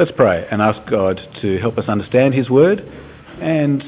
Let's 0.00 0.12
pray 0.12 0.48
and 0.50 0.62
ask 0.62 0.90
God 0.90 1.20
to 1.42 1.58
help 1.58 1.76
us 1.76 1.86
understand 1.86 2.32
his 2.32 2.48
word 2.48 2.80
and 3.38 3.84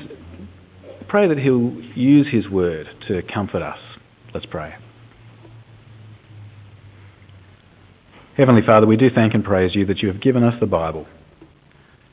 pray 1.09 1.27
that 1.27 1.39
he'll 1.39 1.73
use 1.95 2.31
his 2.31 2.51
word 2.51 2.87
to 3.09 3.23
comfort 3.23 3.63
us. 3.63 3.79
Let's 4.35 4.45
pray. 4.45 4.75
Heavenly 8.37 8.61
Father, 8.61 8.87
we 8.87 8.99
do 8.99 9.09
thank 9.09 9.33
and 9.33 9.43
praise 9.43 9.75
you 9.75 9.87
that 9.87 10.01
you 10.01 10.09
have 10.09 10.21
given 10.21 10.43
us 10.43 10.61
the 10.61 10.67
Bible. 10.67 11.07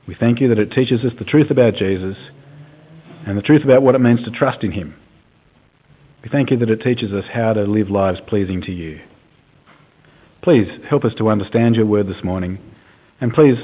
We 0.07 0.15
thank 0.15 0.39
you 0.39 0.47
that 0.47 0.59
it 0.59 0.71
teaches 0.71 1.03
us 1.03 1.11
the 1.19 1.25
truth 1.25 1.51
about 1.51 1.73
Jesus 1.73 2.15
and 3.27 3.37
the 3.37 3.41
truth 3.41 3.65
about 3.65 3.81
what 3.81 3.95
it 3.95 3.99
means 3.99 4.23
to 4.23 4.31
trust 4.31 4.63
in 4.63 4.71
him. 4.71 4.95
We 6.23 6.29
thank 6.29 6.51
you 6.51 6.57
that 6.59 6.69
it 6.69 6.79
teaches 6.79 7.11
us 7.11 7.25
how 7.29 7.51
to 7.51 7.63
live 7.63 7.89
lives 7.89 8.21
pleasing 8.25 8.61
to 8.61 8.71
you. 8.71 9.01
Please 10.41 10.69
help 10.89 11.03
us 11.03 11.15
to 11.15 11.27
understand 11.27 11.75
your 11.75 11.85
word 11.85 12.07
this 12.07 12.23
morning 12.23 12.59
and 13.19 13.33
please 13.33 13.57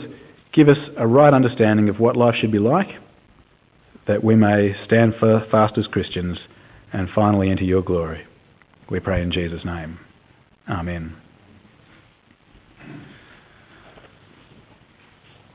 give 0.56 0.70
us 0.70 0.78
a 0.96 1.06
right 1.06 1.34
understanding 1.34 1.90
of 1.90 2.00
what 2.00 2.16
life 2.16 2.34
should 2.34 2.52
be 2.52 2.60
like 2.60 2.88
that 4.08 4.24
we 4.24 4.36
may 4.36 4.74
stand 4.86 5.14
for 5.20 5.46
fast 5.52 5.78
as 5.78 5.86
Christians 5.88 6.40
and 6.94 7.10
finally 7.10 7.50
enter 7.52 7.66
your 7.66 7.82
glory. 7.82 8.26
We 8.90 9.00
pray 9.02 9.22
in 9.22 9.32
Jesus' 9.32 9.66
name. 9.66 10.00
Amen. 10.70 11.16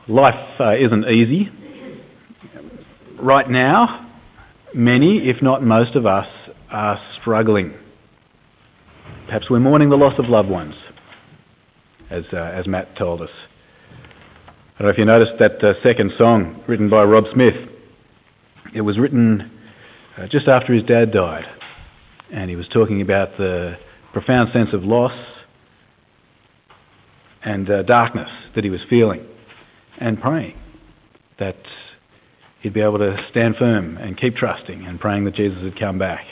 Life 0.07 0.61
uh, 0.61 0.75
isn't 0.77 1.07
easy. 1.07 1.51
Right 3.19 3.49
now, 3.49 4.11
many, 4.75 5.29
if 5.31 5.41
not 5.41 5.63
most 5.63 5.95
of 5.95 6.05
us, 6.05 6.29
are 6.71 7.01
struggling. 7.21 7.75
Perhaps 9.27 9.49
we're 9.49 9.61
mourning 9.61 9.89
the 9.89 9.97
loss 9.97 10.19
of 10.19 10.27
loved 10.27 10.51
ones, 10.51 10.75
as, 12.11 12.25
uh, 12.33 12.37
as 12.37 12.67
Matt 12.67 12.97
told 12.97 13.23
us. 13.23 13.31
I 14.81 14.83
don't 14.83 14.87
know 14.87 14.93
if 14.93 14.99
you 14.99 15.05
noticed 15.05 15.39
that 15.41 15.63
uh, 15.63 15.83
second 15.83 16.13
song 16.17 16.65
written 16.67 16.89
by 16.89 17.05
Rob 17.05 17.25
Smith. 17.35 17.69
It 18.75 18.81
was 18.81 18.99
written 18.99 19.61
uh, 20.17 20.27
just 20.27 20.49
after 20.49 20.73
his 20.73 20.83
dad 20.85 21.13
died, 21.13 21.45
and 22.31 22.49
he 22.49 22.57
was 22.57 22.67
talking 22.67 23.03
about 23.03 23.37
the 23.37 23.79
profound 24.15 24.53
sense 24.55 24.73
of 24.73 24.83
loss 24.83 25.13
and 27.43 27.69
uh, 27.69 27.83
darkness 27.83 28.31
that 28.55 28.65
he 28.65 28.71
was 28.71 28.83
feeling 28.89 29.29
and 29.99 30.19
praying 30.19 30.57
that 31.39 31.59
he'd 32.63 32.73
be 32.73 32.81
able 32.81 33.01
to 33.01 33.23
stand 33.29 33.57
firm 33.57 33.99
and 33.99 34.17
keep 34.17 34.35
trusting 34.35 34.87
and 34.87 34.99
praying 34.99 35.27
that 35.27 35.35
Jesus 35.35 35.63
would 35.63 35.79
come 35.79 35.99
back. 35.99 36.25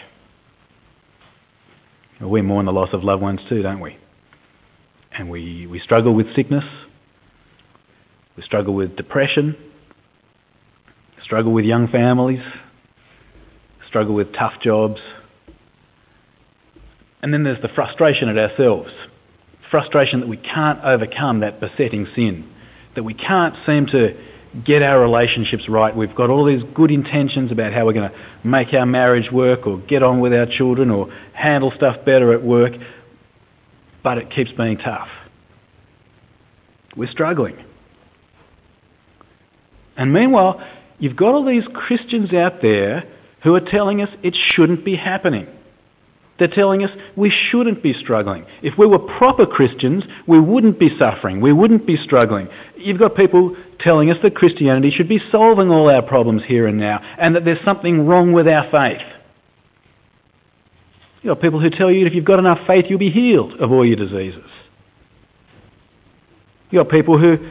We 2.18 2.40
mourn 2.40 2.64
the 2.64 2.72
loss 2.72 2.94
of 2.94 3.04
loved 3.04 3.20
ones 3.20 3.42
too, 3.46 3.60
don't 3.60 3.80
we? 3.80 3.98
And 5.12 5.28
we, 5.28 5.66
we 5.70 5.80
struggle 5.80 6.14
with 6.14 6.32
sickness. 6.34 6.64
We 8.38 8.42
struggle 8.42 8.72
with 8.72 8.96
depression. 8.96 9.54
Struggle 11.20 11.52
with 11.52 11.66
young 11.66 11.88
families. 11.88 12.42
Struggle 13.86 14.14
with 14.14 14.32
tough 14.32 14.60
jobs. 14.60 15.02
And 17.20 17.34
then 17.34 17.44
there's 17.44 17.60
the 17.60 17.68
frustration 17.68 18.30
at 18.30 18.38
ourselves. 18.38 18.94
Frustration 19.70 20.20
that 20.20 20.28
we 20.30 20.38
can't 20.38 20.78
overcome 20.82 21.40
that 21.40 21.60
besetting 21.60 22.06
sin 22.14 22.48
that 22.94 23.04
we 23.04 23.14
can't 23.14 23.54
seem 23.64 23.86
to 23.86 24.16
get 24.64 24.82
our 24.82 25.00
relationships 25.00 25.68
right. 25.68 25.94
We've 25.94 26.14
got 26.16 26.30
all 26.30 26.44
these 26.44 26.64
good 26.74 26.90
intentions 26.90 27.52
about 27.52 27.72
how 27.72 27.86
we're 27.86 27.92
going 27.92 28.10
to 28.10 28.16
make 28.42 28.74
our 28.74 28.86
marriage 28.86 29.30
work 29.30 29.68
or 29.68 29.78
get 29.78 30.02
on 30.02 30.18
with 30.18 30.34
our 30.34 30.46
children 30.46 30.90
or 30.90 31.08
handle 31.32 31.70
stuff 31.70 32.04
better 32.04 32.32
at 32.32 32.42
work, 32.42 32.72
but 34.02 34.18
it 34.18 34.30
keeps 34.30 34.50
being 34.50 34.78
tough. 34.78 35.08
We're 36.96 37.08
struggling. 37.08 37.67
And 39.98 40.12
meanwhile, 40.12 40.64
you've 40.98 41.16
got 41.16 41.34
all 41.34 41.44
these 41.44 41.66
Christians 41.74 42.32
out 42.32 42.62
there 42.62 43.04
who 43.42 43.54
are 43.54 43.60
telling 43.60 44.00
us 44.00 44.08
it 44.22 44.34
shouldn't 44.34 44.84
be 44.84 44.94
happening. 44.96 45.46
They're 46.38 46.46
telling 46.46 46.84
us 46.84 46.92
we 47.16 47.30
shouldn't 47.30 47.82
be 47.82 47.92
struggling. 47.92 48.46
If 48.62 48.78
we 48.78 48.86
were 48.86 49.00
proper 49.00 49.44
Christians, 49.44 50.06
we 50.28 50.38
wouldn't 50.38 50.78
be 50.78 50.96
suffering. 50.96 51.40
We 51.40 51.52
wouldn't 51.52 51.84
be 51.84 51.96
struggling. 51.96 52.48
You've 52.76 53.00
got 53.00 53.16
people 53.16 53.56
telling 53.80 54.08
us 54.10 54.18
that 54.22 54.36
Christianity 54.36 54.92
should 54.92 55.08
be 55.08 55.18
solving 55.18 55.70
all 55.70 55.90
our 55.90 56.02
problems 56.02 56.44
here 56.44 56.68
and 56.68 56.78
now 56.78 57.00
and 57.18 57.34
that 57.34 57.44
there's 57.44 57.62
something 57.64 58.06
wrong 58.06 58.32
with 58.32 58.46
our 58.46 58.70
faith. 58.70 59.02
You've 61.22 61.34
got 61.34 61.42
people 61.42 61.60
who 61.60 61.70
tell 61.70 61.90
you 61.90 62.06
if 62.06 62.14
you've 62.14 62.24
got 62.24 62.38
enough 62.38 62.64
faith, 62.68 62.84
you'll 62.88 63.00
be 63.00 63.10
healed 63.10 63.54
of 63.54 63.72
all 63.72 63.84
your 63.84 63.96
diseases. 63.96 64.48
You've 66.70 66.84
got 66.84 66.90
people 66.92 67.18
who 67.18 67.48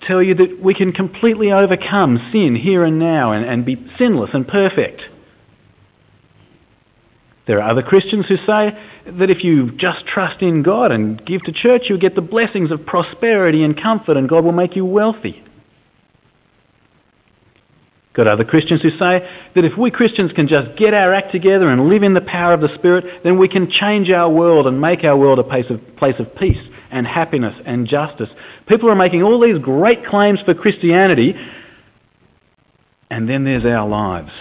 tell 0.00 0.22
you 0.22 0.34
that 0.34 0.60
we 0.62 0.74
can 0.74 0.92
completely 0.92 1.52
overcome 1.52 2.30
sin 2.32 2.56
here 2.56 2.84
and 2.84 2.98
now 2.98 3.32
and, 3.32 3.44
and 3.44 3.64
be 3.64 3.76
sinless 3.98 4.30
and 4.32 4.46
perfect. 4.46 5.02
There 7.46 7.58
are 7.60 7.70
other 7.70 7.82
Christians 7.82 8.28
who 8.28 8.36
say 8.36 8.78
that 9.06 9.30
if 9.30 9.42
you 9.42 9.72
just 9.72 10.06
trust 10.06 10.42
in 10.42 10.62
God 10.62 10.92
and 10.92 11.24
give 11.24 11.42
to 11.42 11.52
church, 11.52 11.82
you'll 11.88 11.98
get 11.98 12.14
the 12.14 12.22
blessings 12.22 12.70
of 12.70 12.86
prosperity 12.86 13.64
and 13.64 13.76
comfort 13.76 14.16
and 14.16 14.28
God 14.28 14.44
will 14.44 14.52
make 14.52 14.76
you 14.76 14.84
wealthy. 14.84 15.42
Got 18.12 18.26
other 18.26 18.44
Christians 18.44 18.82
who 18.82 18.90
say 18.90 19.28
that 19.54 19.64
if 19.64 19.78
we 19.78 19.90
Christians 19.90 20.32
can 20.32 20.48
just 20.48 20.76
get 20.76 20.94
our 20.94 21.12
act 21.12 21.32
together 21.32 21.68
and 21.68 21.88
live 21.88 22.02
in 22.02 22.14
the 22.14 22.20
power 22.20 22.52
of 22.52 22.60
the 22.60 22.74
Spirit, 22.74 23.22
then 23.22 23.38
we 23.38 23.48
can 23.48 23.70
change 23.70 24.10
our 24.10 24.30
world 24.30 24.66
and 24.66 24.80
make 24.80 25.04
our 25.04 25.16
world 25.16 25.38
a 25.38 25.44
place 25.44 25.70
of, 25.70 25.80
place 25.96 26.18
of 26.18 26.34
peace 26.34 26.69
and 26.90 27.06
happiness 27.06 27.60
and 27.64 27.86
justice. 27.86 28.30
People 28.66 28.90
are 28.90 28.96
making 28.96 29.22
all 29.22 29.40
these 29.40 29.58
great 29.58 30.04
claims 30.04 30.42
for 30.42 30.54
Christianity, 30.54 31.34
and 33.10 33.28
then 33.28 33.44
there's 33.44 33.64
our 33.64 33.88
lives. 33.88 34.32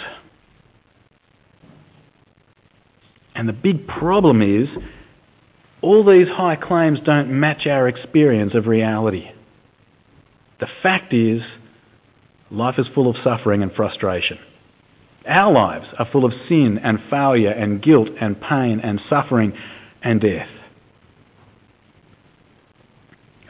And 3.36 3.48
the 3.48 3.54
big 3.54 3.88
problem 3.88 4.42
is 4.42 4.70
all 5.82 6.04
these 6.04 6.28
high 6.28 6.58
claims 6.58 7.00
don't 7.00 7.30
match 7.30 7.68
our 7.68 7.88
experience 7.88 8.54
of 8.54 8.68
reality. 8.68 9.32
The 10.60 10.68
fact 10.84 11.14
is 11.14 11.42
life 12.52 12.78
is 12.78 12.90
full 12.94 13.10
of 13.10 13.16
suffering 13.18 13.64
and 13.64 13.72
frustration. 13.72 14.40
Our 15.26 15.52
lives 15.52 15.88
are 15.98 16.08
full 16.12 16.26
of 16.26 16.34
sin 16.48 16.80
and 16.80 17.00
failure 17.10 17.52
and 17.52 17.82
guilt 17.82 18.10
and 18.20 18.40
pain 18.42 18.80
and 18.82 19.00
suffering 19.10 19.54
and 20.02 20.20
death. 20.20 20.50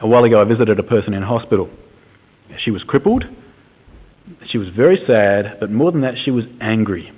A 0.00 0.08
while 0.08 0.24
ago 0.24 0.40
I 0.40 0.44
visited 0.44 0.78
a 0.78 0.82
person 0.82 1.14
in 1.14 1.22
hospital. 1.22 1.68
She 2.58 2.70
was 2.70 2.82
crippled. 2.84 3.24
She 4.46 4.58
was 4.58 4.70
very 4.70 4.96
sad, 5.06 5.58
but 5.60 5.70
more 5.70 5.92
than 5.92 6.02
that, 6.02 6.16
she 6.16 6.30
was 6.30 6.44
angry. 6.60 7.12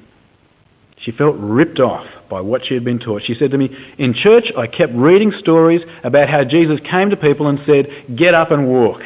She 0.97 1.13
felt 1.13 1.37
ripped 1.39 1.81
off 1.81 2.07
by 2.31 2.41
what 2.41 2.65
she 2.65 2.75
had 2.75 2.85
been 2.85 2.99
taught. 2.99 3.23
She 3.23 3.35
said 3.35 3.51
to 3.51 3.59
me, 3.59 3.71
in 3.99 4.15
church 4.15 4.53
I 4.57 4.67
kept 4.67 4.93
reading 4.95 5.33
stories 5.33 5.83
about 6.05 6.29
how 6.29 6.45
Jesus 6.45 6.81
came 6.81 7.11
to 7.11 7.17
people 7.17 7.49
and 7.49 7.59
said, 7.67 8.17
get 8.17 8.35
up 8.35 8.51
and 8.51 8.69
walk. 8.69 9.03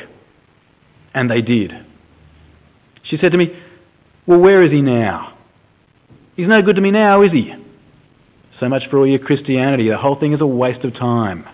And 1.15 1.31
they 1.31 1.43
did. 1.43 1.73
She 3.03 3.17
said 3.17 3.33
to 3.33 3.39
me, 3.39 3.63
well, 4.27 4.41
where 4.41 4.63
is 4.63 4.71
he 4.71 4.83
now? 4.83 5.39
He's 6.35 6.49
no 6.49 6.61
good 6.61 6.77
to 6.77 6.83
me 6.83 6.91
now, 6.91 7.23
is 7.23 7.33
he? 7.33 7.55
So 8.61 8.69
much 8.69 8.89
for 8.91 8.99
all 8.99 9.07
your 9.07 9.19
Christianity. 9.19 9.89
The 9.89 9.97
whole 9.97 10.17
thing 10.17 10.33
is 10.33 10.41
a 10.41 10.47
waste 10.47 10.85
of 10.85 10.93
time. 10.95 11.47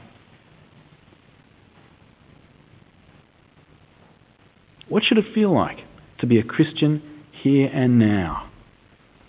What 4.92 5.04
should 5.04 5.16
it 5.16 5.32
feel 5.32 5.50
like 5.50 5.84
to 6.18 6.26
be 6.26 6.38
a 6.38 6.44
Christian 6.44 7.02
here 7.30 7.70
and 7.72 7.98
now? 7.98 8.50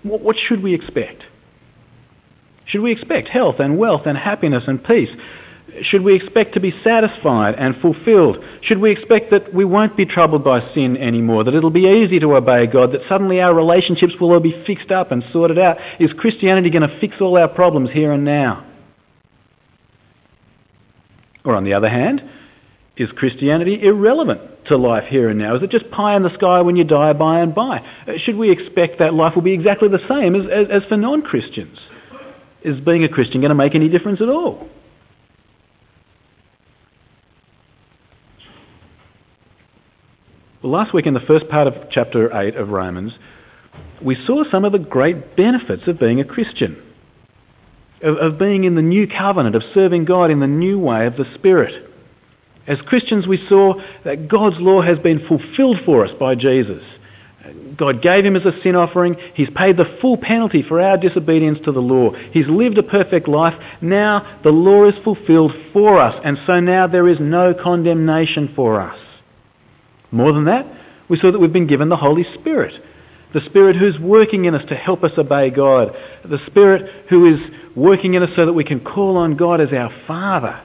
What 0.03 0.35
should 0.35 0.61
we 0.61 0.73
expect? 0.73 1.23
Should 2.65 2.81
we 2.81 2.91
expect 2.91 3.29
health 3.29 3.61
and 3.61 3.77
wealth 3.77 4.01
and 4.05 4.17
happiness 4.17 4.65
and 4.67 4.83
peace? 4.83 5.15
Should 5.81 6.03
we 6.03 6.15
expect 6.15 6.55
to 6.55 6.59
be 6.59 6.71
satisfied 6.83 7.55
and 7.55 7.77
fulfilled? 7.77 8.43
Should 8.59 8.79
we 8.79 8.91
expect 8.91 9.31
that 9.31 9.53
we 9.53 9.63
won't 9.63 9.95
be 9.95 10.05
troubled 10.05 10.43
by 10.43 10.73
sin 10.73 10.97
anymore, 10.97 11.45
that 11.45 11.55
it'll 11.55 11.71
be 11.71 11.87
easy 11.87 12.19
to 12.19 12.35
obey 12.35 12.67
God, 12.67 12.91
that 12.91 13.07
suddenly 13.07 13.39
our 13.39 13.55
relationships 13.55 14.17
will 14.19 14.33
all 14.33 14.41
be 14.41 14.65
fixed 14.65 14.91
up 14.91 15.13
and 15.13 15.23
sorted 15.31 15.57
out? 15.57 15.77
Is 15.97 16.11
Christianity 16.11 16.71
going 16.71 16.89
to 16.89 16.99
fix 16.99 17.21
all 17.21 17.37
our 17.37 17.47
problems 17.47 17.89
here 17.89 18.11
and 18.11 18.25
now? 18.25 18.65
Or 21.45 21.55
on 21.55 21.63
the 21.63 21.73
other 21.73 21.89
hand, 21.89 22.21
is 22.97 23.13
Christianity 23.13 23.81
irrelevant 23.81 24.52
to 24.65 24.77
life 24.77 25.05
here 25.05 25.29
and 25.29 25.39
now? 25.39 25.55
Is 25.55 25.63
it 25.63 25.69
just 25.69 25.89
pie 25.91 26.15
in 26.15 26.23
the 26.23 26.33
sky 26.33 26.61
when 26.61 26.75
you 26.75 26.83
die 26.83 27.13
by 27.13 27.41
and 27.41 27.53
by? 27.53 27.79
Uh, 28.07 28.13
should 28.17 28.37
we 28.37 28.51
expect 28.51 28.99
that 28.99 29.13
life 29.13 29.35
will 29.35 29.43
be 29.43 29.53
exactly 29.53 29.89
the 29.89 30.05
same 30.07 30.35
as, 30.35 30.47
as, 30.49 30.83
as 30.83 30.85
for 30.85 30.97
non-Christians? 30.97 31.79
Is 32.61 32.79
being 32.79 33.03
a 33.03 33.09
Christian 33.09 33.41
going 33.41 33.49
to 33.49 33.55
make 33.55 33.75
any 33.75 33.89
difference 33.89 34.21
at 34.21 34.29
all? 34.29 34.69
Well, 40.61 40.71
last 40.71 40.93
week 40.93 41.05
in 41.05 41.13
the 41.13 41.19
first 41.19 41.49
part 41.49 41.67
of 41.67 41.89
chapter 41.89 42.33
8 42.33 42.55
of 42.55 42.69
Romans, 42.69 43.17
we 44.01 44.15
saw 44.15 44.45
some 44.45 44.63
of 44.63 44.71
the 44.71 44.79
great 44.79 45.35
benefits 45.35 45.87
of 45.87 45.99
being 45.99 46.21
a 46.21 46.25
Christian, 46.25 46.81
of, 48.01 48.15
of 48.15 48.39
being 48.39 48.63
in 48.63 48.75
the 48.75 48.81
new 48.81 49.05
covenant, 49.05 49.57
of 49.57 49.63
serving 49.73 50.05
God 50.05 50.31
in 50.31 50.39
the 50.39 50.47
new 50.47 50.79
way 50.79 51.05
of 51.05 51.17
the 51.17 51.25
Spirit. 51.35 51.89
As 52.65 52.81
Christians, 52.81 53.27
we 53.27 53.37
saw 53.47 53.75
that 54.05 54.27
God's 54.27 54.59
law 54.59 54.81
has 54.81 54.99
been 54.99 55.25
fulfilled 55.27 55.79
for 55.85 56.05
us 56.05 56.11
by 56.17 56.35
Jesus. 56.35 56.83
God 57.77 58.01
gave 58.01 58.23
him 58.23 58.37
as 58.37 58.45
a 58.45 58.61
sin 58.61 58.75
offering. 58.75 59.15
He's 59.33 59.49
paid 59.49 59.75
the 59.75 59.97
full 59.99 60.17
penalty 60.17 60.63
for 60.63 60.79
our 60.79 60.97
disobedience 60.97 61.59
to 61.65 61.73
the 61.73 61.81
law. 61.81 62.13
He's 62.13 62.47
lived 62.47 62.77
a 62.77 62.83
perfect 62.83 63.27
life. 63.27 63.53
Now 63.81 64.39
the 64.43 64.51
law 64.51 64.85
is 64.85 64.97
fulfilled 65.03 65.51
for 65.73 65.97
us, 65.97 66.19
and 66.23 66.37
so 66.45 66.61
now 66.61 66.87
there 66.87 67.07
is 67.07 67.19
no 67.19 67.53
condemnation 67.53 68.53
for 68.55 68.79
us. 68.79 68.97
More 70.11 70.31
than 70.31 70.45
that, 70.45 70.65
we 71.09 71.17
saw 71.17 71.31
that 71.31 71.39
we've 71.39 71.51
been 71.51 71.67
given 71.67 71.89
the 71.89 71.97
Holy 71.97 72.23
Spirit. 72.23 72.73
The 73.33 73.41
Spirit 73.41 73.75
who's 73.75 73.99
working 73.99 74.45
in 74.45 74.53
us 74.53 74.63
to 74.69 74.75
help 74.75 75.03
us 75.03 75.17
obey 75.17 75.49
God. 75.49 75.95
The 76.23 76.39
Spirit 76.45 77.07
who 77.09 77.25
is 77.25 77.41
working 77.75 78.13
in 78.13 78.23
us 78.23 78.29
so 78.35 78.45
that 78.45 78.53
we 78.53 78.63
can 78.63 78.79
call 78.79 79.17
on 79.17 79.35
God 79.35 79.59
as 79.59 79.73
our 79.73 79.91
Father. 80.07 80.63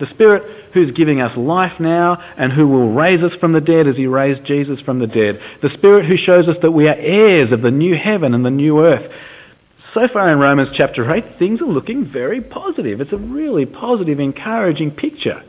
The 0.00 0.06
Spirit 0.06 0.72
who's 0.72 0.90
giving 0.92 1.20
us 1.20 1.36
life 1.36 1.78
now 1.78 2.16
and 2.36 2.52
who 2.52 2.66
will 2.66 2.92
raise 2.92 3.22
us 3.22 3.34
from 3.36 3.52
the 3.52 3.60
dead 3.60 3.86
as 3.86 3.96
he 3.96 4.06
raised 4.06 4.44
Jesus 4.44 4.80
from 4.80 4.98
the 4.98 5.06
dead. 5.06 5.40
The 5.62 5.70
Spirit 5.70 6.06
who 6.06 6.16
shows 6.16 6.48
us 6.48 6.56
that 6.62 6.72
we 6.72 6.88
are 6.88 6.96
heirs 6.96 7.52
of 7.52 7.62
the 7.62 7.70
new 7.70 7.94
heaven 7.94 8.34
and 8.34 8.44
the 8.44 8.50
new 8.50 8.84
earth. 8.84 9.12
So 9.92 10.08
far 10.08 10.30
in 10.30 10.38
Romans 10.38 10.70
chapter 10.72 11.08
8, 11.10 11.38
things 11.38 11.60
are 11.60 11.66
looking 11.66 12.10
very 12.10 12.40
positive. 12.40 13.00
It's 13.00 13.12
a 13.12 13.18
really 13.18 13.66
positive, 13.66 14.20
encouraging 14.20 14.92
picture. 14.92 15.44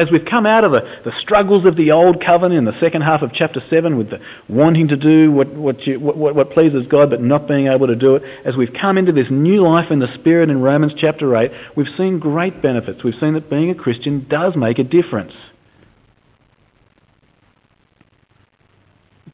As 0.00 0.10
we've 0.10 0.24
come 0.24 0.46
out 0.46 0.64
of 0.64 0.72
the, 0.72 0.80
the 1.04 1.12
struggles 1.12 1.66
of 1.66 1.76
the 1.76 1.90
old 1.90 2.24
covenant 2.24 2.56
in 2.56 2.64
the 2.64 2.80
second 2.80 3.02
half 3.02 3.20
of 3.20 3.34
chapter 3.34 3.60
7 3.68 3.98
with 3.98 4.08
the 4.08 4.18
wanting 4.48 4.88
to 4.88 4.96
do 4.96 5.30
what, 5.30 5.54
what, 5.54 5.86
you, 5.86 6.00
what, 6.00 6.34
what 6.34 6.48
pleases 6.48 6.86
God 6.86 7.10
but 7.10 7.20
not 7.20 7.46
being 7.46 7.66
able 7.66 7.86
to 7.86 7.94
do 7.94 8.16
it, 8.16 8.22
as 8.46 8.56
we've 8.56 8.72
come 8.72 8.96
into 8.96 9.12
this 9.12 9.30
new 9.30 9.60
life 9.60 9.90
in 9.90 9.98
the 9.98 10.10
Spirit 10.14 10.48
in 10.48 10.62
Romans 10.62 10.94
chapter 10.96 11.36
8, 11.36 11.50
we've 11.76 11.86
seen 11.98 12.18
great 12.18 12.62
benefits. 12.62 13.04
We've 13.04 13.12
seen 13.12 13.34
that 13.34 13.50
being 13.50 13.68
a 13.68 13.74
Christian 13.74 14.26
does 14.26 14.56
make 14.56 14.78
a 14.78 14.84
difference. 14.84 15.34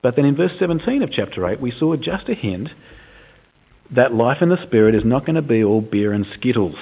But 0.03 0.17
then 0.17 0.25
in 0.25 0.35
verse 0.35 0.57
17 0.59 1.01
of 1.05 1.13
chapter 1.13 1.47
8, 1.47 1.61
we 1.61 1.71
saw 1.71 1.95
just 1.95 2.29
a 2.29 2.35
hint 2.35 2.71
that 3.95 4.13
life 4.13 4.43
in 4.43 4.49
the 4.49 4.61
Spirit 4.65 4.97
is 4.97 5.05
not 5.05 5.27
going 5.27 5.37
to 5.37 5.43
be 5.43 5.63
all 5.63 5.81
beer 5.81 6.13
and 6.13 6.27
skittles. 6.27 6.77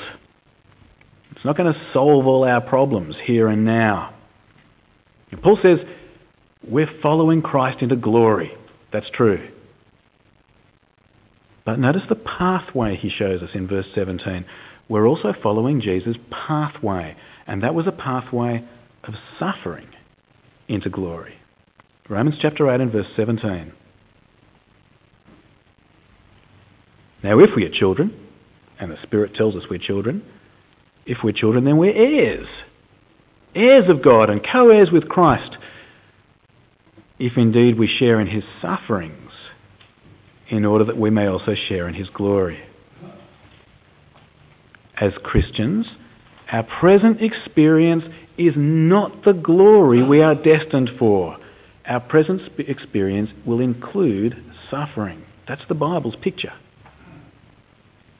It's 1.44 1.46
not 1.46 1.58
going 1.58 1.74
to 1.74 1.92
solve 1.92 2.26
all 2.26 2.44
our 2.44 2.62
problems 2.62 3.18
here 3.22 3.48
and 3.48 3.66
now. 3.66 4.14
And 5.30 5.42
Paul 5.42 5.58
says 5.60 5.80
we're 6.66 6.88
following 7.02 7.42
Christ 7.42 7.82
into 7.82 7.96
glory. 7.96 8.56
That's 8.90 9.10
true. 9.10 9.50
But 11.66 11.78
notice 11.78 12.04
the 12.08 12.16
pathway 12.16 12.96
he 12.96 13.10
shows 13.10 13.42
us 13.42 13.50
in 13.52 13.68
verse 13.68 13.86
17. 13.94 14.46
We're 14.88 15.06
also 15.06 15.34
following 15.34 15.82
Jesus' 15.82 16.16
pathway, 16.30 17.14
and 17.46 17.62
that 17.62 17.74
was 17.74 17.86
a 17.86 17.92
pathway 17.92 18.66
of 19.02 19.12
suffering 19.38 19.88
into 20.66 20.88
glory. 20.88 21.34
Romans 22.08 22.38
chapter 22.40 22.70
8 22.70 22.80
and 22.80 22.90
verse 22.90 23.12
17. 23.16 23.70
Now 27.22 27.38
if 27.38 27.50
we 27.54 27.66
are 27.66 27.70
children, 27.70 28.28
and 28.80 28.90
the 28.90 29.02
Spirit 29.02 29.34
tells 29.34 29.54
us 29.56 29.64
we're 29.68 29.78
children, 29.78 30.24
if 31.06 31.18
we're 31.22 31.32
children, 31.32 31.64
then 31.64 31.78
we're 31.78 31.94
heirs. 31.94 32.48
Heirs 33.54 33.88
of 33.88 34.02
God 34.02 34.30
and 34.30 34.44
co-heirs 34.44 34.90
with 34.90 35.08
Christ. 35.08 35.58
If 37.18 37.36
indeed 37.36 37.78
we 37.78 37.86
share 37.86 38.20
in 38.20 38.26
his 38.26 38.44
sufferings, 38.60 39.32
in 40.48 40.64
order 40.64 40.84
that 40.84 40.98
we 40.98 41.10
may 41.10 41.26
also 41.26 41.54
share 41.54 41.88
in 41.88 41.94
his 41.94 42.10
glory. 42.10 42.62
As 44.96 45.16
Christians, 45.18 45.90
our 46.52 46.62
present 46.62 47.20
experience 47.20 48.04
is 48.36 48.54
not 48.56 49.24
the 49.24 49.32
glory 49.32 50.06
we 50.06 50.22
are 50.22 50.34
destined 50.34 50.90
for. 50.98 51.38
Our 51.86 52.00
present 52.00 52.42
experience 52.58 53.30
will 53.44 53.60
include 53.60 54.42
suffering. 54.70 55.24
That's 55.46 55.66
the 55.66 55.74
Bible's 55.74 56.16
picture. 56.16 56.52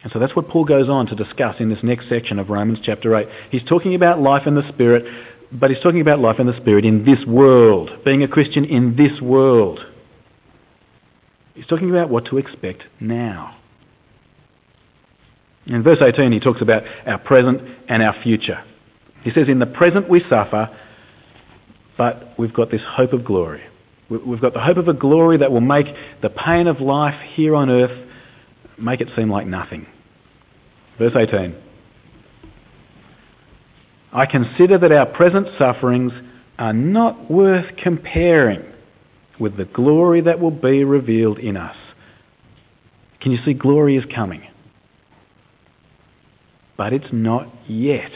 And 0.05 0.13
so 0.13 0.19
that's 0.19 0.37
what 0.37 0.49
Paul 0.49 0.67
goes 0.67 0.91
on 0.91 1.07
to 1.07 1.17
discuss 1.17 1.61
in 1.61 1.71
this 1.71 1.83
next 1.83 2.11
section 2.11 2.39
of 2.39 2.51
Romans 2.51 2.79
chapter 2.83 3.17
8. 3.17 3.27
He's 3.51 3.65
talking 3.65 3.95
about 3.95 4.21
life 4.21 4.47
in 4.47 4.55
the 4.55 4.69
Spirit, 4.69 5.07
but 5.51 5.71
he's 5.71 5.81
talking 5.81 6.03
about 6.03 6.19
life 6.19 6.39
in 6.39 6.47
the 6.47 6.57
Spirit 6.59 6.85
in 6.85 7.07
this 7.07 7.25
world, 7.27 7.91
being 8.05 8.23
a 8.23 8.29
Christian 8.29 8.67
in 8.67 8.97
this 8.97 9.23
world. 9.23 9.81
He's 11.55 11.67
talking 11.67 11.89
about 11.89 12.11
what 12.11 12.27
to 12.27 12.37
expect 12.37 12.85
now. 13.01 13.57
In 15.67 15.83
verse 15.83 16.03
18 16.03 16.33
he 16.33 16.41
talks 16.41 16.61
about 16.61 16.83
our 17.07 17.19
present 17.19 17.63
and 17.89 18.03
our 18.03 18.13
future. 18.23 18.63
He 19.23 19.31
says, 19.31 19.49
in 19.49 19.59
the 19.59 19.67
present 19.67 20.11
we 20.11 20.21
suffer, 20.21 20.69
but 21.97 22.35
we've 22.39 22.53
got 22.53 22.71
this 22.71 22.83
hope 22.87 23.15
of 23.15 23.25
glory. 23.25 23.63
We've 24.11 24.41
got 24.41 24.53
the 24.53 24.61
hope 24.61 24.77
of 24.77 24.89
a 24.89 24.93
glory 24.93 25.39
that 25.39 25.51
will 25.51 25.63
make 25.63 25.87
the 26.21 26.29
pain 26.29 26.67
of 26.67 26.81
life 26.81 27.19
here 27.23 27.55
on 27.55 27.71
earth 27.71 28.07
make 28.79 29.01
it 29.01 29.09
seem 29.17 29.31
like 29.31 29.47
nothing. 29.47 29.87
Verse 30.99 31.15
18. 31.17 31.55
I 34.13 34.27
consider 34.27 34.79
that 34.79 34.93
our 34.93 35.07
present 35.07 35.49
sufferings 35.59 36.13
are 36.59 36.73
not 36.73 37.31
worth 37.31 37.77
comparing 37.77 38.65
with 39.41 39.57
the 39.57 39.65
glory 39.65 40.21
that 40.21 40.39
will 40.39 40.53
be 40.53 40.85
revealed 40.85 41.39
in 41.39 41.57
us. 41.57 41.77
Can 43.21 43.33
you 43.33 43.39
see 43.39 43.55
glory 43.55 43.97
is 43.97 44.05
coming? 44.05 44.43
But 46.77 46.93
it's 46.93 47.13
not 47.13 47.49
yet. 47.67 48.13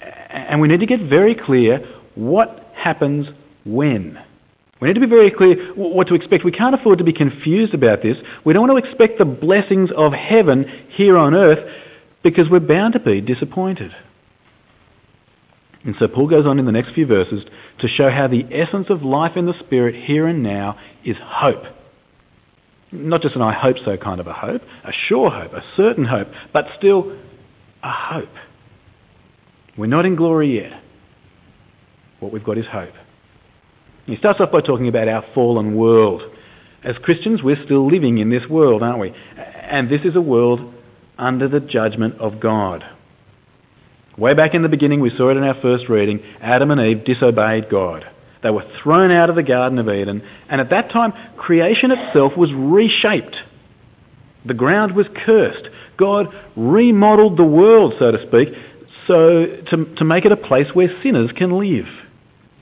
And 0.00 0.60
we 0.60 0.68
need 0.68 0.80
to 0.80 0.86
get 0.86 1.00
very 1.00 1.34
clear 1.34 1.78
what 2.14 2.58
happens 2.74 3.28
when. 3.64 4.22
We 4.84 4.90
need 4.90 5.00
to 5.00 5.00
be 5.00 5.06
very 5.06 5.30
clear 5.30 5.72
what 5.74 6.08
to 6.08 6.14
expect. 6.14 6.44
We 6.44 6.52
can't 6.52 6.74
afford 6.74 6.98
to 6.98 7.04
be 7.04 7.14
confused 7.14 7.72
about 7.72 8.02
this. 8.02 8.18
We 8.44 8.52
don't 8.52 8.68
want 8.68 8.84
to 8.84 8.86
expect 8.86 9.16
the 9.16 9.24
blessings 9.24 9.90
of 9.90 10.12
heaven 10.12 10.64
here 10.90 11.16
on 11.16 11.34
earth 11.34 11.66
because 12.22 12.50
we're 12.50 12.60
bound 12.60 12.92
to 12.92 13.00
be 13.00 13.22
disappointed. 13.22 13.92
And 15.84 15.96
so 15.96 16.06
Paul 16.06 16.28
goes 16.28 16.44
on 16.44 16.58
in 16.58 16.66
the 16.66 16.72
next 16.72 16.92
few 16.92 17.06
verses 17.06 17.46
to 17.78 17.88
show 17.88 18.10
how 18.10 18.28
the 18.28 18.44
essence 18.50 18.90
of 18.90 19.00
life 19.00 19.38
in 19.38 19.46
the 19.46 19.58
Spirit 19.58 19.94
here 19.94 20.26
and 20.26 20.42
now 20.42 20.78
is 21.02 21.16
hope. 21.18 21.64
Not 22.92 23.22
just 23.22 23.36
an 23.36 23.40
I 23.40 23.54
hope 23.54 23.78
so 23.78 23.96
kind 23.96 24.20
of 24.20 24.26
a 24.26 24.34
hope, 24.34 24.60
a 24.84 24.92
sure 24.92 25.30
hope, 25.30 25.54
a 25.54 25.64
certain 25.76 26.04
hope, 26.04 26.28
but 26.52 26.66
still 26.76 27.18
a 27.82 27.90
hope. 27.90 28.28
We're 29.78 29.86
not 29.86 30.04
in 30.04 30.14
glory 30.14 30.60
yet. 30.60 30.82
What 32.20 32.34
we've 32.34 32.44
got 32.44 32.58
is 32.58 32.66
hope. 32.66 32.92
He 34.06 34.16
starts 34.16 34.40
off 34.40 34.52
by 34.52 34.60
talking 34.60 34.88
about 34.88 35.08
our 35.08 35.24
fallen 35.34 35.76
world. 35.76 36.22
As 36.82 36.98
Christians, 36.98 37.42
we're 37.42 37.62
still 37.62 37.86
living 37.86 38.18
in 38.18 38.28
this 38.28 38.46
world, 38.48 38.82
aren't 38.82 39.00
we? 39.00 39.14
And 39.36 39.88
this 39.88 40.04
is 40.04 40.16
a 40.16 40.20
world 40.20 40.74
under 41.16 41.48
the 41.48 41.60
judgment 41.60 42.16
of 42.18 42.40
God. 42.40 42.84
Way 44.18 44.34
back 44.34 44.54
in 44.54 44.62
the 44.62 44.68
beginning, 44.68 45.00
we 45.00 45.10
saw 45.10 45.30
it 45.30 45.36
in 45.36 45.42
our 45.42 45.60
first 45.60 45.88
reading, 45.88 46.22
Adam 46.40 46.70
and 46.70 46.80
Eve 46.80 47.04
disobeyed 47.04 47.68
God. 47.70 48.08
They 48.42 48.50
were 48.50 48.66
thrown 48.82 49.10
out 49.10 49.30
of 49.30 49.36
the 49.36 49.42
Garden 49.42 49.78
of 49.78 49.88
Eden, 49.88 50.22
and 50.48 50.60
at 50.60 50.70
that 50.70 50.90
time, 50.90 51.14
creation 51.36 51.90
itself 51.90 52.36
was 52.36 52.52
reshaped. 52.52 53.42
The 54.44 54.54
ground 54.54 54.92
was 54.92 55.08
cursed. 55.14 55.70
God 55.96 56.28
remodeled 56.54 57.38
the 57.38 57.44
world, 57.44 57.94
so 57.98 58.12
to 58.12 58.22
speak, 58.26 58.54
so 59.06 59.46
to, 59.46 59.94
to 59.96 60.04
make 60.04 60.26
it 60.26 60.32
a 60.32 60.36
place 60.36 60.74
where 60.74 60.90
sinners 61.02 61.32
can 61.32 61.58
live. 61.58 61.88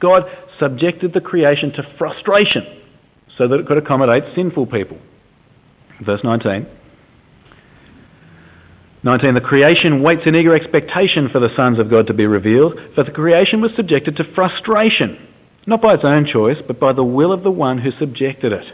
God 0.03 0.25
subjected 0.59 1.13
the 1.13 1.21
creation 1.21 1.73
to 1.75 1.95
frustration 1.97 2.83
so 3.39 3.47
that 3.47 3.61
it 3.61 3.67
could 3.67 3.79
accommodate 3.79 4.35
sinful 4.35 4.67
people. 4.67 4.99
Verse 6.05 6.23
19. 6.25 6.67
19. 9.05 9.35
The 9.35 9.41
creation 9.41 10.03
waits 10.03 10.27
in 10.27 10.35
eager 10.35 10.55
expectation 10.55 11.29
for 11.29 11.39
the 11.39 11.55
sons 11.55 11.79
of 11.79 11.89
God 11.89 12.09
to 12.09 12.15
be 12.15 12.27
revealed, 12.27 12.79
for 12.97 13.05
the 13.05 13.13
creation 13.13 13.61
was 13.61 13.75
subjected 13.77 14.17
to 14.17 14.25
frustration, 14.35 15.29
not 15.67 15.81
by 15.81 15.95
its 15.95 16.05
own 16.05 16.25
choice, 16.25 16.61
but 16.67 16.81
by 16.81 16.93
the 16.93 17.05
will 17.05 17.33
of 17.33 17.45
the 17.45 17.53
one 17.53 17.79
who 17.79 17.93
subjected 17.93 18.53
it. 18.53 18.67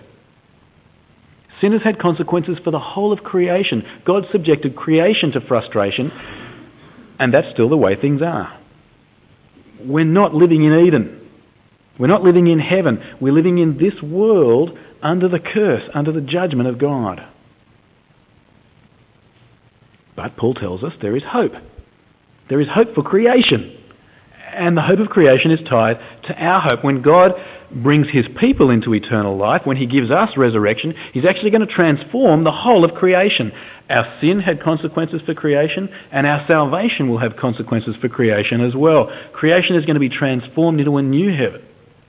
Sin 1.60 1.72
has 1.72 1.82
had 1.82 1.98
consequences 1.98 2.58
for 2.62 2.70
the 2.70 2.78
whole 2.78 3.12
of 3.12 3.22
creation. 3.22 3.84
God 4.06 4.26
subjected 4.32 4.76
creation 4.76 5.32
to 5.32 5.40
frustration, 5.42 6.10
and 7.18 7.34
that's 7.34 7.50
still 7.50 7.68
the 7.68 7.76
way 7.76 7.96
things 7.96 8.22
are. 8.22 8.58
We're 9.84 10.04
not 10.04 10.34
living 10.34 10.62
in 10.64 10.72
Eden. 10.72 11.17
We're 11.98 12.06
not 12.06 12.22
living 12.22 12.46
in 12.46 12.58
heaven. 12.58 13.02
We're 13.20 13.32
living 13.32 13.58
in 13.58 13.76
this 13.76 14.00
world 14.02 14.78
under 15.02 15.28
the 15.28 15.40
curse, 15.40 15.88
under 15.92 16.12
the 16.12 16.20
judgment 16.20 16.68
of 16.68 16.78
God. 16.78 17.26
But 20.14 20.36
Paul 20.36 20.54
tells 20.54 20.82
us 20.82 20.94
there 21.00 21.16
is 21.16 21.24
hope. 21.24 21.52
There 22.48 22.60
is 22.60 22.68
hope 22.68 22.94
for 22.94 23.02
creation. 23.02 23.74
And 24.52 24.76
the 24.76 24.82
hope 24.82 24.98
of 24.98 25.10
creation 25.10 25.50
is 25.50 25.60
tied 25.68 25.98
to 26.24 26.44
our 26.44 26.60
hope. 26.60 26.82
When 26.82 27.02
God 27.02 27.34
brings 27.70 28.10
his 28.10 28.28
people 28.28 28.70
into 28.70 28.94
eternal 28.94 29.36
life, 29.36 29.66
when 29.66 29.76
he 29.76 29.86
gives 29.86 30.10
us 30.10 30.36
resurrection, 30.36 30.94
he's 31.12 31.26
actually 31.26 31.50
going 31.50 31.66
to 31.66 31.72
transform 31.72 32.44
the 32.44 32.50
whole 32.50 32.84
of 32.84 32.94
creation. 32.94 33.52
Our 33.90 34.18
sin 34.20 34.40
had 34.40 34.60
consequences 34.60 35.22
for 35.22 35.34
creation, 35.34 35.88
and 36.10 36.26
our 36.26 36.46
salvation 36.46 37.10
will 37.10 37.18
have 37.18 37.36
consequences 37.36 37.96
for 37.96 38.08
creation 38.08 38.60
as 38.60 38.74
well. 38.74 39.12
Creation 39.32 39.76
is 39.76 39.84
going 39.84 39.94
to 39.94 40.00
be 40.00 40.08
transformed 40.08 40.80
into 40.80 40.96
a 40.96 41.02
new 41.02 41.30
heaven 41.30 41.62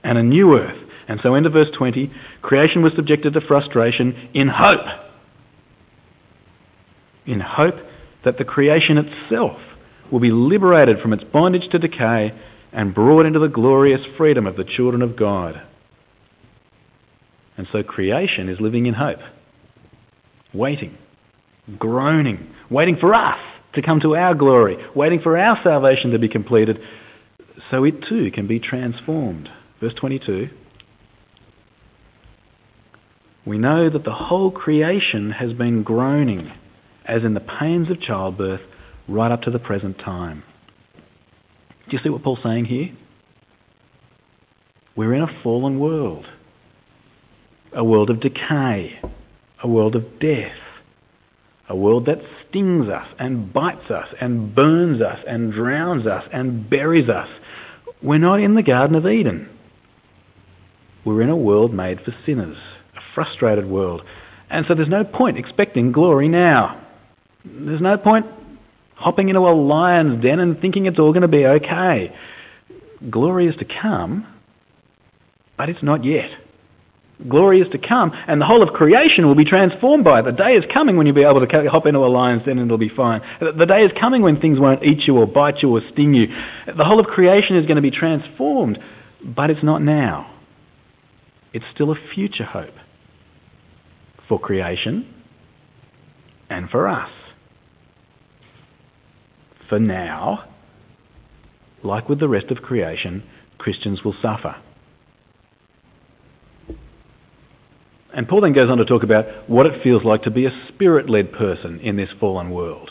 and 0.03 0.18
a 0.18 0.24
new 0.24 0.58
earth. 0.58 0.77
And 1.08 1.20
so 1.22 1.36
into 1.36 1.50
verse 1.50 1.72
20, 1.75 2.12
creation 2.41 2.84
was 2.84 2.94
subjected 2.94 3.34
to 3.34 3.41
frustration 3.41 4.29
in 4.34 4.48
hope. 4.48 4.86
In 7.25 7.39
hope 7.39 7.75
that 8.24 8.38
the 8.38 8.46
creation 8.46 8.98
itself 8.98 9.60
will 10.12 10.20
be 10.20 10.32
liberated 10.32 11.00
from 11.00 11.13
its 11.13 11.24
bondage 11.24 11.70
to 11.70 11.79
decay 11.79 12.34
and 12.72 12.94
brought 12.94 13.25
into 13.25 13.39
the 13.39 13.50
glorious 13.50 14.06
freedom 14.18 14.46
of 14.46 14.56
the 14.56 14.63
children 14.63 15.01
of 15.01 15.15
God. 15.15 15.62
And 17.58 17.68
so 17.72 17.84
creation 17.84 18.48
is 18.48 18.62
living 18.62 18.86
in 18.86 18.94
hope, 18.94 19.20
waiting, 20.53 20.98
groaning, 21.77 22.48
waiting 22.70 22.96
for 22.96 23.13
us 23.13 23.39
to 23.74 23.82
come 23.82 24.00
to 24.01 24.15
our 24.15 24.34
glory, 24.34 24.77
waiting 24.96 25.20
for 25.20 25.38
our 25.38 25.62
salvation 25.63 26.12
to 26.12 26.20
be 26.20 26.29
completed 26.29 26.79
so 27.70 27.84
it 27.84 28.03
too 28.08 28.32
can 28.32 28.48
be 28.48 28.60
transformed. 28.60 29.50
Verse 29.79 29.93
22. 29.93 30.50
We 33.45 33.57
know 33.57 33.89
that 33.89 34.03
the 34.03 34.13
whole 34.13 34.51
creation 34.51 35.31
has 35.31 35.53
been 35.53 35.83
groaning 35.83 36.51
as 37.05 37.24
in 37.24 37.33
the 37.33 37.39
pains 37.39 37.89
of 37.89 38.00
childbirth 38.00 38.62
right 39.07 39.31
up 39.31 39.41
to 39.43 39.51
the 39.51 39.59
present 39.59 39.98
time. 39.98 40.43
Do 41.88 41.98
you 41.98 42.03
see 42.03 42.09
what 42.09 42.21
Paul's 42.21 42.43
saying 42.43 42.65
here? 42.65 42.91
We're 44.95 45.13
in 45.13 45.24
a 45.24 45.41
fallen 45.41 45.79
world. 45.79 46.27
A 47.74 47.83
world 47.83 48.09
of 48.09 48.19
decay. 48.19 49.00
A 49.63 49.67
world 49.67 49.95
of 49.95 50.19
death. 50.19 50.57
A 51.67 51.75
world 51.75 52.05
that 52.07 52.19
stings 52.48 52.89
us 52.89 53.07
and 53.17 53.53
bites 53.53 53.89
us 53.89 54.13
and 54.19 54.53
burns 54.53 55.01
us 55.01 55.24
and 55.25 55.51
drowns 55.51 56.05
us 56.05 56.27
and 56.31 56.69
buries 56.69 57.09
us. 57.09 57.29
We're 58.03 58.19
not 58.19 58.39
in 58.39 58.55
the 58.55 58.63
Garden 58.63 58.95
of 58.95 59.05
Eden. 59.07 59.50
We're 61.06 61.22
in 61.22 61.29
a 61.29 61.38
world 61.38 61.74
made 61.74 62.01
for 62.01 62.13
sinners, 62.25 62.58
a 62.96 63.01
frustrated 63.15 63.70
world. 63.70 64.03
And 64.50 64.65
so 64.65 64.75
there's 64.75 64.89
no 64.89 65.03
point 65.03 65.38
expecting 65.38 65.91
glory 65.91 66.27
now. 66.27 66.86
There's 67.46 67.82
no 67.82 67.98
point 67.98 68.25
hopping 68.96 69.29
into 69.29 69.41
a 69.41 69.53
lion's 69.53 70.22
den 70.22 70.39
and 70.39 70.60
thinking 70.60 70.86
it's 70.86 71.00
all 71.00 71.13
going 71.13 71.22
to 71.22 71.27
be 71.27 71.46
okay. 71.46 72.13
Glory 73.10 73.48
is 73.48 73.56
to 73.58 73.65
come, 73.65 74.27
but 75.58 75.70
it's 75.70 75.84
not 75.84 76.03
yet. 76.03 76.32
Glory 77.27 77.60
is 77.60 77.68
to 77.70 77.77
come, 77.77 78.12
and 78.27 78.39
the 78.39 78.46
whole 78.46 78.63
of 78.63 78.74
creation 78.74 79.27
will 79.27 79.36
be 79.36 79.44
transformed 79.44 80.06
by 80.06 80.20
it. 80.20 80.24
The 80.24 80.32
day 80.32 80.56
is 80.56 80.65
coming 80.72 80.96
when 80.96 81.06
you'll 81.06 81.15
be 81.15 81.24
able 81.24 81.46
to 81.46 81.70
hop 81.70 81.86
into 81.86 82.00
a 82.00 82.08
lion's 82.08 82.44
den 82.44 82.60
and 82.60 82.68
it'll 82.68 82.77
be 82.77 82.88
fine. 82.89 83.22
The 83.41 83.65
day 83.65 83.84
is 83.84 83.91
coming 83.91 84.22
when 84.22 84.39
things 84.39 84.58
won't 84.60 84.84
eat 84.84 85.06
you 85.06 85.18
or 85.18 85.27
bite 85.27 85.62
you 85.62 85.70
or 85.75 85.82
sting 85.91 86.13
you. 86.13 86.27
The 86.65 86.86
whole 86.86 87.00
of 87.00 87.08
creation 87.08 87.58
is 87.58 87.65
going 87.65 87.75
to 87.75 87.82
be 87.82 87.91
transformed, 87.91 88.79
but 89.22 89.50
it's 89.50 89.63
not 89.63 89.82
now. 89.82 90.34
It's 91.53 91.65
still 91.74 91.91
a 91.91 91.96
future 92.13 92.44
hope 92.44 92.75
for 94.27 94.39
creation 94.39 95.13
and 96.50 96.70
for 96.70 96.88
us 96.88 97.12
for 99.70 99.79
now, 99.79 100.46
like 101.84 102.10
with 102.10 102.20
the 102.20 102.27
rest 102.27 102.48
of 102.48 102.62
creation, 102.62 103.24
Christians 103.58 104.03
will 104.03 104.15
suffer. 104.22 104.56
And 108.12 108.27
Paul 108.27 108.41
then 108.41 108.53
goes 108.53 108.72
on 108.72 108.79
to 108.79 108.86
talk 108.86 109.03
about 109.03 109.48
what 109.48 109.68
it 109.68 109.84
feels 109.84 110.03
like 110.03 110.24
to 110.24 110.32
be 110.32 110.48
a 110.48 110.68
spirit-led 110.68 111.32
person 111.32 111.79
in 111.79 111.96
this 111.96 112.12
fallen 112.20 112.50
world. 112.50 112.89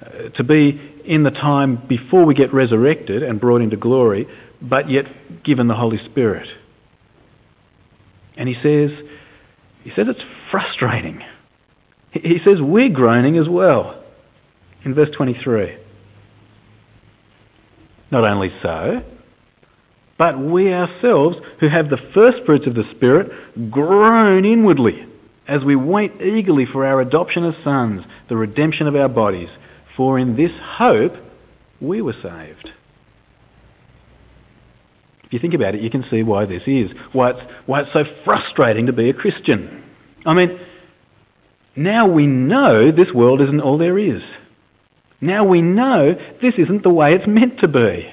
Uh, 0.00 0.28
to 0.28 0.44
be 0.44 0.78
in 1.04 1.22
the 1.22 1.30
time 1.30 1.82
before 1.88 2.26
we 2.26 2.34
get 2.34 2.52
resurrected 2.52 3.22
and 3.22 3.40
brought 3.40 3.62
into 3.62 3.78
glory, 3.78 4.28
but 4.60 4.90
yet 4.90 5.06
given 5.42 5.66
the 5.66 5.74
Holy 5.74 5.98
Spirit. 5.98 6.46
And 8.38 8.48
he 8.48 8.54
says, 8.54 8.92
he 9.82 9.90
says 9.90 10.08
it's 10.08 10.24
frustrating. 10.50 11.22
He 12.12 12.38
says 12.38 12.62
we're 12.62 12.88
groaning 12.88 13.36
as 13.36 13.48
well 13.48 14.02
in 14.84 14.94
verse 14.94 15.10
23. 15.10 15.76
Not 18.10 18.24
only 18.24 18.50
so, 18.62 19.02
but 20.16 20.38
we 20.38 20.72
ourselves, 20.72 21.36
who 21.60 21.68
have 21.68 21.90
the 21.90 22.00
first 22.14 22.44
fruits 22.46 22.66
of 22.66 22.74
the 22.74 22.88
Spirit, 22.90 23.30
groan 23.70 24.44
inwardly 24.44 25.06
as 25.46 25.64
we 25.64 25.76
wait 25.76 26.20
eagerly 26.20 26.66
for 26.66 26.84
our 26.84 27.00
adoption 27.00 27.44
as 27.44 27.54
sons, 27.62 28.04
the 28.28 28.36
redemption 28.36 28.86
of 28.86 28.96
our 28.96 29.08
bodies. 29.08 29.50
For 29.96 30.18
in 30.18 30.36
this 30.36 30.52
hope 30.60 31.14
we 31.80 32.02
were 32.02 32.14
saved. 32.14 32.72
If 35.28 35.34
you 35.34 35.38
think 35.40 35.52
about 35.52 35.74
it, 35.74 35.82
you 35.82 35.90
can 35.90 36.04
see 36.04 36.22
why 36.22 36.46
this 36.46 36.62
is, 36.66 36.90
why 37.12 37.32
it's, 37.32 37.40
why 37.66 37.82
it's 37.82 37.92
so 37.92 38.04
frustrating 38.24 38.86
to 38.86 38.94
be 38.94 39.10
a 39.10 39.14
Christian. 39.14 39.84
I 40.24 40.32
mean, 40.32 40.58
now 41.76 42.10
we 42.10 42.26
know 42.26 42.90
this 42.90 43.12
world 43.12 43.42
isn't 43.42 43.60
all 43.60 43.76
there 43.76 43.98
is. 43.98 44.22
Now 45.20 45.44
we 45.44 45.60
know 45.60 46.14
this 46.40 46.54
isn't 46.54 46.82
the 46.82 46.92
way 46.92 47.12
it's 47.12 47.26
meant 47.26 47.58
to 47.58 47.68
be. 47.68 48.10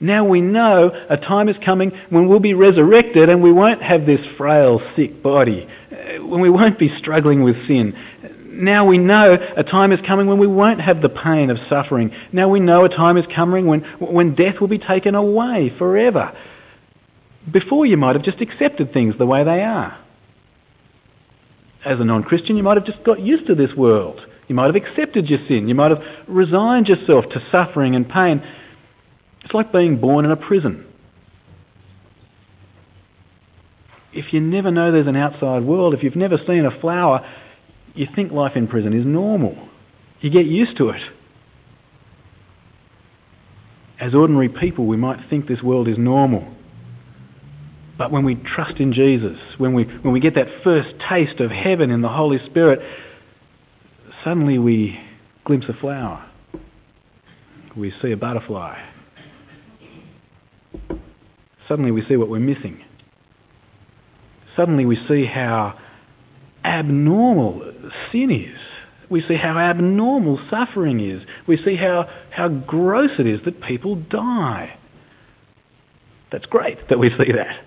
Now 0.00 0.28
we 0.28 0.42
know 0.42 0.90
a 1.08 1.16
time 1.16 1.48
is 1.48 1.56
coming 1.64 1.92
when 2.10 2.28
we'll 2.28 2.40
be 2.40 2.54
resurrected 2.54 3.30
and 3.30 3.42
we 3.42 3.50
won't 3.50 3.82
have 3.82 4.04
this 4.04 4.24
frail, 4.36 4.80
sick 4.94 5.22
body, 5.22 5.66
uh, 5.90 6.24
when 6.24 6.42
we 6.42 6.50
won't 6.50 6.78
be 6.78 6.88
struggling 6.88 7.42
with 7.42 7.56
sin. 7.66 7.96
Now 8.58 8.84
we 8.84 8.98
know 8.98 9.38
a 9.56 9.62
time 9.62 9.92
is 9.92 10.00
coming 10.00 10.26
when 10.26 10.38
we 10.38 10.48
won't 10.48 10.80
have 10.80 11.00
the 11.00 11.08
pain 11.08 11.48
of 11.48 11.58
suffering. 11.68 12.10
Now 12.32 12.48
we 12.48 12.58
know 12.58 12.84
a 12.84 12.88
time 12.88 13.16
is 13.16 13.26
coming 13.32 13.66
when, 13.66 13.82
when 14.00 14.34
death 14.34 14.60
will 14.60 14.66
be 14.66 14.80
taken 14.80 15.14
away 15.14 15.72
forever. 15.78 16.36
Before 17.50 17.86
you 17.86 17.96
might 17.96 18.16
have 18.16 18.24
just 18.24 18.40
accepted 18.40 18.92
things 18.92 19.16
the 19.16 19.26
way 19.26 19.44
they 19.44 19.62
are. 19.62 19.96
As 21.84 22.00
a 22.00 22.04
non-Christian, 22.04 22.56
you 22.56 22.64
might 22.64 22.76
have 22.76 22.84
just 22.84 23.04
got 23.04 23.20
used 23.20 23.46
to 23.46 23.54
this 23.54 23.76
world. 23.76 24.26
You 24.48 24.56
might 24.56 24.66
have 24.66 24.74
accepted 24.74 25.28
your 25.30 25.38
sin. 25.46 25.68
You 25.68 25.76
might 25.76 25.92
have 25.92 26.02
resigned 26.26 26.88
yourself 26.88 27.28
to 27.30 27.40
suffering 27.52 27.94
and 27.94 28.08
pain. 28.08 28.42
It's 29.44 29.54
like 29.54 29.70
being 29.72 30.00
born 30.00 30.24
in 30.24 30.32
a 30.32 30.36
prison. 30.36 30.84
If 34.12 34.32
you 34.32 34.40
never 34.40 34.72
know 34.72 34.90
there's 34.90 35.06
an 35.06 35.14
outside 35.14 35.62
world, 35.62 35.94
if 35.94 36.02
you've 36.02 36.16
never 36.16 36.38
seen 36.38 36.64
a 36.64 36.80
flower, 36.80 37.24
you 37.98 38.06
think 38.14 38.32
life 38.32 38.56
in 38.56 38.68
prison 38.68 38.92
is 38.92 39.04
normal. 39.04 39.68
You 40.20 40.30
get 40.30 40.46
used 40.46 40.76
to 40.78 40.90
it. 40.90 41.02
As 44.00 44.14
ordinary 44.14 44.48
people, 44.48 44.86
we 44.86 44.96
might 44.96 45.28
think 45.28 45.46
this 45.46 45.62
world 45.62 45.88
is 45.88 45.98
normal. 45.98 46.46
But 47.96 48.12
when 48.12 48.24
we 48.24 48.36
trust 48.36 48.78
in 48.78 48.92
Jesus, 48.92 49.38
when 49.58 49.74
we, 49.74 49.84
when 49.84 50.12
we 50.12 50.20
get 50.20 50.36
that 50.36 50.62
first 50.62 50.94
taste 51.08 51.40
of 51.40 51.50
heaven 51.50 51.90
in 51.90 52.00
the 52.00 52.08
Holy 52.08 52.38
Spirit, 52.46 52.80
suddenly 54.22 54.58
we 54.58 55.00
glimpse 55.44 55.68
a 55.68 55.74
flower. 55.74 56.24
We 57.76 57.90
see 57.90 58.12
a 58.12 58.16
butterfly. 58.16 58.80
Suddenly 61.66 61.90
we 61.90 62.02
see 62.02 62.16
what 62.16 62.28
we're 62.28 62.38
missing. 62.38 62.84
Suddenly 64.54 64.86
we 64.86 64.96
see 64.96 65.24
how 65.24 65.78
abnormal 66.64 67.67
sin 68.10 68.30
is. 68.30 68.58
We 69.10 69.22
see 69.22 69.36
how 69.36 69.56
abnormal 69.58 70.38
suffering 70.50 71.00
is. 71.00 71.24
We 71.46 71.56
see 71.56 71.76
how, 71.76 72.08
how 72.30 72.48
gross 72.48 73.18
it 73.18 73.26
is 73.26 73.42
that 73.44 73.62
people 73.62 73.96
die. 73.96 74.78
That's 76.30 76.46
great 76.46 76.88
that 76.88 76.98
we 76.98 77.08
see 77.10 77.32
that. 77.32 77.64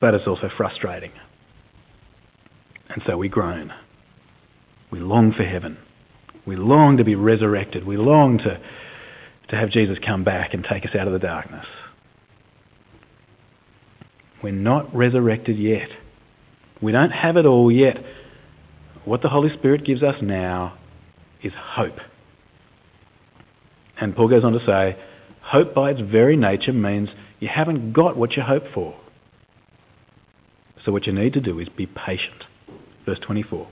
But 0.00 0.14
it's 0.14 0.26
also 0.26 0.48
frustrating. 0.48 1.12
And 2.88 3.02
so 3.04 3.16
we 3.16 3.28
groan. 3.28 3.72
We 4.90 4.98
long 4.98 5.32
for 5.32 5.44
heaven. 5.44 5.78
We 6.44 6.56
long 6.56 6.96
to 6.96 7.04
be 7.04 7.14
resurrected. 7.14 7.86
We 7.86 7.96
long 7.96 8.38
to, 8.38 8.60
to 9.48 9.56
have 9.56 9.70
Jesus 9.70 9.98
come 9.98 10.24
back 10.24 10.54
and 10.54 10.64
take 10.64 10.84
us 10.84 10.94
out 10.96 11.06
of 11.06 11.12
the 11.12 11.18
darkness. 11.20 11.66
We're 14.42 14.52
not 14.52 14.92
resurrected 14.94 15.56
yet. 15.58 15.90
We 16.82 16.92
don't 16.92 17.10
have 17.10 17.36
it 17.36 17.46
all 17.46 17.70
yet. 17.70 17.98
What 19.04 19.22
the 19.22 19.28
Holy 19.28 19.50
Spirit 19.50 19.84
gives 19.84 20.02
us 20.02 20.22
now 20.22 20.78
is 21.42 21.52
hope. 21.54 21.98
And 23.98 24.16
Paul 24.16 24.28
goes 24.28 24.44
on 24.44 24.52
to 24.52 24.64
say, 24.64 24.98
hope 25.42 25.74
by 25.74 25.90
its 25.90 26.00
very 26.00 26.36
nature 26.36 26.72
means 26.72 27.10
you 27.38 27.48
haven't 27.48 27.92
got 27.92 28.16
what 28.16 28.36
you 28.36 28.42
hope 28.42 28.64
for. 28.72 28.98
So 30.84 30.92
what 30.92 31.06
you 31.06 31.12
need 31.12 31.34
to 31.34 31.40
do 31.40 31.58
is 31.58 31.68
be 31.68 31.86
patient. 31.86 32.44
Verse 33.04 33.18
24. 33.18 33.68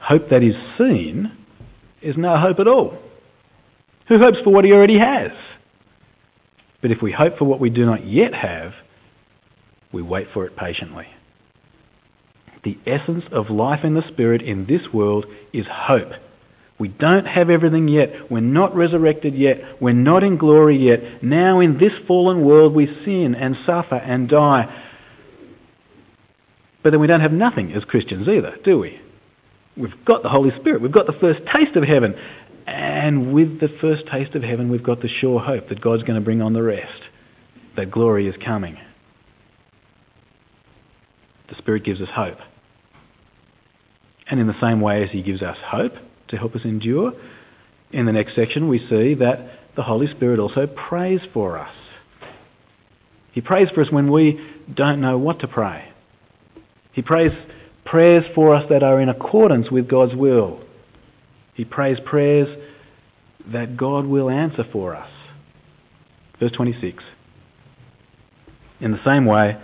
Hope 0.00 0.28
that 0.30 0.42
is 0.42 0.56
seen 0.78 1.36
is 2.00 2.16
no 2.16 2.36
hope 2.36 2.58
at 2.60 2.68
all. 2.68 2.98
Who 4.08 4.18
hopes 4.18 4.40
for 4.40 4.52
what 4.52 4.64
he 4.64 4.72
already 4.72 4.98
has? 4.98 5.32
But 6.82 6.90
if 6.90 7.02
we 7.02 7.12
hope 7.12 7.36
for 7.36 7.44
what 7.44 7.60
we 7.60 7.70
do 7.70 7.84
not 7.84 8.04
yet 8.04 8.34
have, 8.34 8.72
we 9.92 10.02
wait 10.02 10.28
for 10.32 10.46
it 10.46 10.56
patiently. 10.56 11.06
The 12.62 12.78
essence 12.86 13.24
of 13.32 13.50
life 13.50 13.84
in 13.84 13.94
the 13.94 14.06
Spirit 14.08 14.42
in 14.42 14.66
this 14.66 14.92
world 14.92 15.26
is 15.52 15.66
hope. 15.66 16.12
We 16.78 16.88
don't 16.88 17.26
have 17.26 17.50
everything 17.50 17.88
yet. 17.88 18.30
We're 18.30 18.40
not 18.40 18.74
resurrected 18.74 19.34
yet. 19.34 19.80
We're 19.82 19.92
not 19.92 20.22
in 20.22 20.38
glory 20.38 20.76
yet. 20.76 21.22
Now 21.22 21.60
in 21.60 21.78
this 21.78 21.92
fallen 22.06 22.44
world 22.44 22.74
we 22.74 22.86
sin 23.04 23.34
and 23.34 23.56
suffer 23.66 23.96
and 23.96 24.28
die. 24.28 24.86
But 26.82 26.90
then 26.90 27.00
we 27.00 27.06
don't 27.06 27.20
have 27.20 27.32
nothing 27.32 27.72
as 27.72 27.84
Christians 27.84 28.28
either, 28.28 28.56
do 28.64 28.78
we? 28.78 28.98
We've 29.76 30.04
got 30.06 30.22
the 30.22 30.30
Holy 30.30 30.50
Spirit. 30.52 30.80
We've 30.80 30.90
got 30.90 31.06
the 31.06 31.12
first 31.12 31.42
taste 31.46 31.76
of 31.76 31.84
heaven. 31.84 32.14
And 32.66 33.34
with 33.34 33.60
the 33.60 33.68
first 33.68 34.06
taste 34.06 34.34
of 34.34 34.42
heaven, 34.42 34.70
we've 34.70 34.82
got 34.82 35.00
the 35.00 35.08
sure 35.08 35.38
hope 35.38 35.68
that 35.68 35.80
God's 35.80 36.02
going 36.02 36.18
to 36.18 36.24
bring 36.24 36.40
on 36.40 36.52
the 36.52 36.62
rest, 36.62 37.02
that 37.76 37.90
glory 37.90 38.26
is 38.26 38.36
coming. 38.36 38.78
The 41.50 41.56
Spirit 41.56 41.84
gives 41.84 42.00
us 42.00 42.08
hope. 42.10 42.38
And 44.28 44.40
in 44.40 44.46
the 44.46 44.58
same 44.60 44.80
way 44.80 45.02
as 45.02 45.10
he 45.10 45.22
gives 45.22 45.42
us 45.42 45.58
hope 45.62 45.92
to 46.28 46.36
help 46.36 46.54
us 46.54 46.64
endure, 46.64 47.12
in 47.92 48.06
the 48.06 48.12
next 48.12 48.36
section 48.36 48.68
we 48.68 48.78
see 48.78 49.14
that 49.14 49.50
the 49.76 49.82
Holy 49.82 50.06
Spirit 50.06 50.38
also 50.38 50.66
prays 50.66 51.20
for 51.34 51.58
us. 51.58 51.74
He 53.32 53.40
prays 53.40 53.70
for 53.70 53.82
us 53.82 53.90
when 53.90 54.10
we 54.10 54.40
don't 54.72 55.00
know 55.00 55.18
what 55.18 55.40
to 55.40 55.48
pray. 55.48 55.92
He 56.92 57.02
prays 57.02 57.32
prayers 57.84 58.24
for 58.34 58.54
us 58.54 58.68
that 58.70 58.82
are 58.82 59.00
in 59.00 59.08
accordance 59.08 59.70
with 59.70 59.88
God's 59.88 60.14
will. 60.14 60.64
He 61.54 61.64
prays 61.64 61.98
prayers 62.00 62.48
that 63.52 63.76
God 63.76 64.06
will 64.06 64.30
answer 64.30 64.64
for 64.72 64.94
us. 64.94 65.10
Verse 66.38 66.52
26. 66.52 67.02
In 68.80 68.92
the 68.92 69.04
same 69.04 69.26
way, 69.26 69.60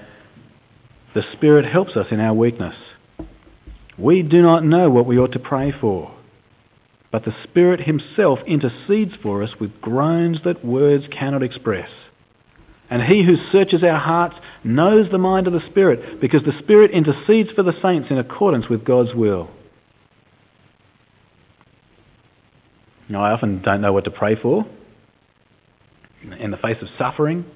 the 1.16 1.22
Spirit 1.32 1.64
helps 1.64 1.96
us 1.96 2.12
in 2.12 2.20
our 2.20 2.34
weakness. 2.34 2.76
We 3.96 4.22
do 4.22 4.42
not 4.42 4.64
know 4.64 4.90
what 4.90 5.06
we 5.06 5.18
ought 5.18 5.32
to 5.32 5.38
pray 5.38 5.72
for, 5.72 6.14
but 7.10 7.24
the 7.24 7.34
Spirit 7.42 7.80
himself 7.80 8.40
intercedes 8.46 9.16
for 9.22 9.42
us 9.42 9.54
with 9.58 9.80
groans 9.80 10.42
that 10.44 10.62
words 10.62 11.08
cannot 11.10 11.42
express. 11.42 11.88
And 12.90 13.02
he 13.02 13.24
who 13.24 13.36
searches 13.50 13.82
our 13.82 13.98
hearts 13.98 14.36
knows 14.62 15.10
the 15.10 15.16
mind 15.16 15.46
of 15.46 15.54
the 15.54 15.66
Spirit, 15.66 16.20
because 16.20 16.42
the 16.42 16.58
Spirit 16.58 16.90
intercedes 16.90 17.50
for 17.52 17.62
the 17.62 17.80
saints 17.80 18.10
in 18.10 18.18
accordance 18.18 18.68
with 18.68 18.84
God's 18.84 19.14
will. 19.14 19.48
Now, 23.08 23.22
I 23.22 23.30
often 23.30 23.62
don't 23.62 23.80
know 23.80 23.94
what 23.94 24.04
to 24.04 24.10
pray 24.10 24.36
for 24.36 24.66
in 26.38 26.50
the 26.50 26.58
face 26.58 26.82
of 26.82 26.88
suffering 26.98 27.46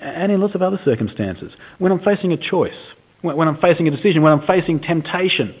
and 0.00 0.32
in 0.32 0.40
lots 0.40 0.54
of 0.54 0.62
other 0.62 0.78
circumstances. 0.84 1.54
When 1.78 1.92
I'm 1.92 2.00
facing 2.00 2.32
a 2.32 2.36
choice, 2.36 2.76
when 3.22 3.48
I'm 3.48 3.58
facing 3.58 3.88
a 3.88 3.90
decision, 3.90 4.22
when 4.22 4.32
I'm 4.32 4.46
facing 4.46 4.80
temptation. 4.80 5.54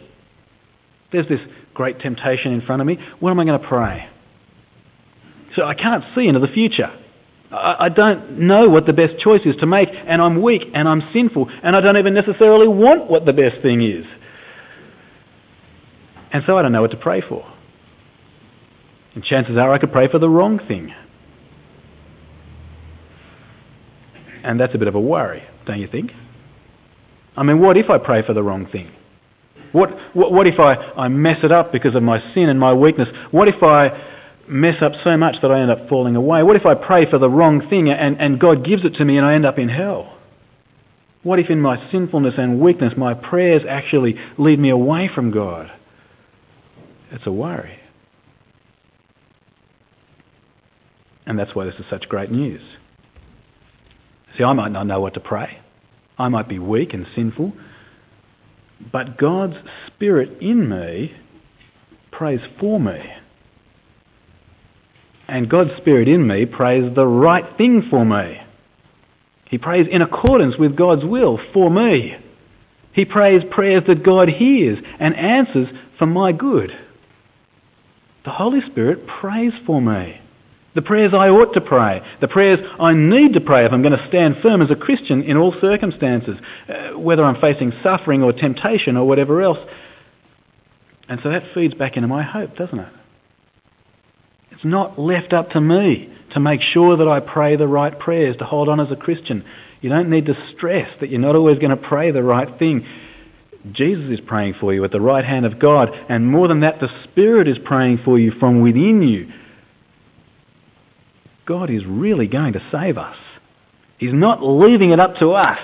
There's 1.10 1.26
this 1.26 1.40
great 1.74 1.98
temptation 2.00 2.52
in 2.52 2.60
front 2.60 2.82
of 2.82 2.86
me. 2.86 2.98
What 3.18 3.30
am 3.30 3.40
I 3.40 3.44
going 3.44 3.60
to 3.60 3.66
pray? 3.66 4.08
So 5.54 5.64
I 5.64 5.74
can't 5.74 6.04
see 6.14 6.28
into 6.28 6.40
the 6.40 6.48
future. 6.48 6.90
I 7.50 7.88
don't 7.88 8.40
know 8.40 8.68
what 8.68 8.84
the 8.84 8.92
best 8.92 9.18
choice 9.18 9.46
is 9.46 9.56
to 9.56 9.66
make, 9.66 9.88
and 9.90 10.20
I'm 10.20 10.42
weak, 10.42 10.64
and 10.74 10.86
I'm 10.86 11.00
sinful, 11.14 11.48
and 11.62 11.74
I 11.74 11.80
don't 11.80 11.96
even 11.96 12.12
necessarily 12.12 12.68
want 12.68 13.10
what 13.10 13.24
the 13.24 13.32
best 13.32 13.62
thing 13.62 13.80
is. 13.80 14.06
And 16.30 16.44
so 16.44 16.58
I 16.58 16.62
don't 16.62 16.72
know 16.72 16.82
what 16.82 16.90
to 16.90 16.98
pray 16.98 17.22
for. 17.22 17.50
And 19.14 19.24
chances 19.24 19.56
are 19.56 19.72
I 19.72 19.78
could 19.78 19.92
pray 19.92 20.08
for 20.08 20.18
the 20.18 20.28
wrong 20.28 20.58
thing. 20.58 20.94
And 24.48 24.58
that's 24.58 24.74
a 24.74 24.78
bit 24.78 24.88
of 24.88 24.94
a 24.94 25.00
worry, 25.00 25.42
don't 25.66 25.78
you 25.78 25.86
think? 25.86 26.10
I 27.36 27.42
mean, 27.42 27.60
what 27.60 27.76
if 27.76 27.90
I 27.90 27.98
pray 27.98 28.22
for 28.26 28.32
the 28.32 28.42
wrong 28.42 28.64
thing? 28.66 28.90
What, 29.72 29.90
what, 30.14 30.32
what 30.32 30.46
if 30.46 30.58
I, 30.58 30.74
I 30.96 31.08
mess 31.08 31.44
it 31.44 31.52
up 31.52 31.70
because 31.70 31.94
of 31.94 32.02
my 32.02 32.18
sin 32.32 32.48
and 32.48 32.58
my 32.58 32.72
weakness? 32.72 33.10
What 33.30 33.48
if 33.48 33.62
I 33.62 33.90
mess 34.48 34.80
up 34.80 34.94
so 35.04 35.18
much 35.18 35.36
that 35.42 35.50
I 35.50 35.60
end 35.60 35.70
up 35.70 35.90
falling 35.90 36.16
away? 36.16 36.42
What 36.42 36.56
if 36.56 36.64
I 36.64 36.74
pray 36.74 37.04
for 37.10 37.18
the 37.18 37.28
wrong 37.28 37.68
thing 37.68 37.90
and, 37.90 38.18
and 38.18 38.40
God 38.40 38.64
gives 38.64 38.86
it 38.86 38.94
to 38.94 39.04
me 39.04 39.18
and 39.18 39.26
I 39.26 39.34
end 39.34 39.44
up 39.44 39.58
in 39.58 39.68
hell? 39.68 40.18
What 41.22 41.38
if 41.38 41.50
in 41.50 41.60
my 41.60 41.90
sinfulness 41.90 42.36
and 42.38 42.58
weakness 42.58 42.94
my 42.96 43.12
prayers 43.12 43.64
actually 43.68 44.16
lead 44.38 44.58
me 44.58 44.70
away 44.70 45.10
from 45.14 45.30
God? 45.30 45.70
It's 47.10 47.26
a 47.26 47.32
worry. 47.32 47.78
And 51.26 51.38
that's 51.38 51.54
why 51.54 51.66
this 51.66 51.74
is 51.74 51.84
such 51.90 52.08
great 52.08 52.30
news. 52.30 52.62
See, 54.38 54.44
I 54.44 54.52
might 54.52 54.70
not 54.70 54.86
know 54.86 55.00
what 55.00 55.14
to 55.14 55.20
pray. 55.20 55.58
I 56.16 56.28
might 56.28 56.48
be 56.48 56.60
weak 56.60 56.94
and 56.94 57.06
sinful. 57.14 57.52
But 58.92 59.18
God's 59.18 59.56
Spirit 59.88 60.40
in 60.40 60.68
me 60.68 61.12
prays 62.12 62.40
for 62.60 62.78
me. 62.78 63.02
And 65.26 65.50
God's 65.50 65.76
Spirit 65.76 66.06
in 66.06 66.26
me 66.26 66.46
prays 66.46 66.94
the 66.94 67.06
right 67.06 67.44
thing 67.58 67.82
for 67.90 68.04
me. 68.04 68.40
He 69.46 69.58
prays 69.58 69.88
in 69.88 70.02
accordance 70.02 70.56
with 70.56 70.76
God's 70.76 71.04
will 71.04 71.40
for 71.52 71.68
me. 71.70 72.16
He 72.92 73.04
prays 73.04 73.42
prayers 73.50 73.84
that 73.88 74.04
God 74.04 74.28
hears 74.28 74.78
and 75.00 75.16
answers 75.16 75.68
for 75.98 76.06
my 76.06 76.32
good. 76.32 76.70
The 78.24 78.30
Holy 78.30 78.60
Spirit 78.60 79.06
prays 79.06 79.54
for 79.66 79.80
me. 79.80 80.20
The 80.74 80.82
prayers 80.82 81.14
I 81.14 81.28
ought 81.28 81.54
to 81.54 81.60
pray. 81.60 82.02
The 82.20 82.28
prayers 82.28 82.60
I 82.78 82.92
need 82.92 83.32
to 83.32 83.40
pray 83.40 83.64
if 83.64 83.72
I'm 83.72 83.82
going 83.82 83.96
to 83.96 84.08
stand 84.08 84.36
firm 84.42 84.60
as 84.60 84.70
a 84.70 84.76
Christian 84.76 85.22
in 85.22 85.36
all 85.36 85.52
circumstances, 85.52 86.38
uh, 86.68 86.92
whether 86.92 87.24
I'm 87.24 87.40
facing 87.40 87.72
suffering 87.82 88.22
or 88.22 88.32
temptation 88.32 88.96
or 88.96 89.06
whatever 89.06 89.40
else. 89.40 89.58
And 91.08 91.20
so 91.22 91.30
that 91.30 91.54
feeds 91.54 91.74
back 91.74 91.96
into 91.96 92.08
my 92.08 92.22
hope, 92.22 92.54
doesn't 92.54 92.78
it? 92.78 92.92
It's 94.52 94.64
not 94.64 94.98
left 94.98 95.32
up 95.32 95.50
to 95.50 95.60
me 95.60 96.12
to 96.32 96.40
make 96.40 96.60
sure 96.60 96.96
that 96.96 97.08
I 97.08 97.20
pray 97.20 97.56
the 97.56 97.68
right 97.68 97.98
prayers, 97.98 98.36
to 98.36 98.44
hold 98.44 98.68
on 98.68 98.78
as 98.78 98.90
a 98.90 98.96
Christian. 98.96 99.44
You 99.80 99.88
don't 99.88 100.10
need 100.10 100.26
to 100.26 100.52
stress 100.52 100.90
that 101.00 101.08
you're 101.08 101.20
not 101.20 101.34
always 101.34 101.58
going 101.58 101.70
to 101.70 101.76
pray 101.76 102.10
the 102.10 102.22
right 102.22 102.58
thing. 102.58 102.84
Jesus 103.72 104.10
is 104.10 104.20
praying 104.20 104.54
for 104.60 104.74
you 104.74 104.84
at 104.84 104.90
the 104.90 105.00
right 105.00 105.24
hand 105.24 105.46
of 105.46 105.58
God, 105.58 105.90
and 106.08 106.30
more 106.30 106.46
than 106.46 106.60
that, 106.60 106.80
the 106.80 106.88
Spirit 107.04 107.48
is 107.48 107.58
praying 107.58 107.98
for 108.04 108.18
you 108.18 108.32
from 108.32 108.60
within 108.60 109.02
you 109.02 109.32
God 111.48 111.70
is 111.70 111.86
really 111.86 112.28
going 112.28 112.52
to 112.52 112.68
save 112.70 112.98
us. 112.98 113.16
He's 113.96 114.12
not 114.12 114.44
leaving 114.44 114.90
it 114.90 115.00
up 115.00 115.14
to 115.14 115.30
us. 115.30 115.58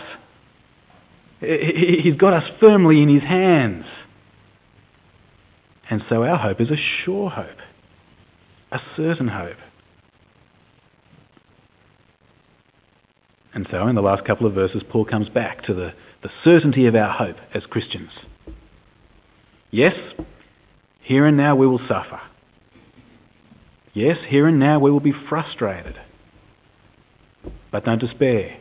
He's 1.40 2.16
got 2.16 2.32
us 2.32 2.50
firmly 2.58 3.02
in 3.02 3.10
his 3.10 3.22
hands. 3.22 3.84
And 5.90 6.02
so 6.08 6.24
our 6.24 6.38
hope 6.38 6.62
is 6.62 6.70
a 6.70 6.76
sure 6.76 7.28
hope, 7.28 7.58
a 8.72 8.80
certain 8.96 9.28
hope. 9.28 9.58
And 13.52 13.68
so 13.70 13.86
in 13.86 13.94
the 13.94 14.00
last 14.00 14.24
couple 14.24 14.46
of 14.46 14.54
verses, 14.54 14.82
Paul 14.88 15.04
comes 15.04 15.28
back 15.28 15.64
to 15.64 15.74
the, 15.74 15.94
the 16.22 16.30
certainty 16.42 16.86
of 16.86 16.94
our 16.94 17.12
hope 17.12 17.36
as 17.52 17.66
Christians. 17.66 18.10
Yes, 19.70 19.94
here 21.02 21.26
and 21.26 21.36
now 21.36 21.56
we 21.56 21.66
will 21.66 21.86
suffer. 21.86 22.22
Yes, 23.94 24.18
here 24.26 24.48
and 24.48 24.58
now 24.58 24.80
we 24.80 24.90
will 24.90 25.00
be 25.00 25.14
frustrated. 25.28 25.98
But 27.70 27.84
don't 27.84 28.00
despair. 28.00 28.58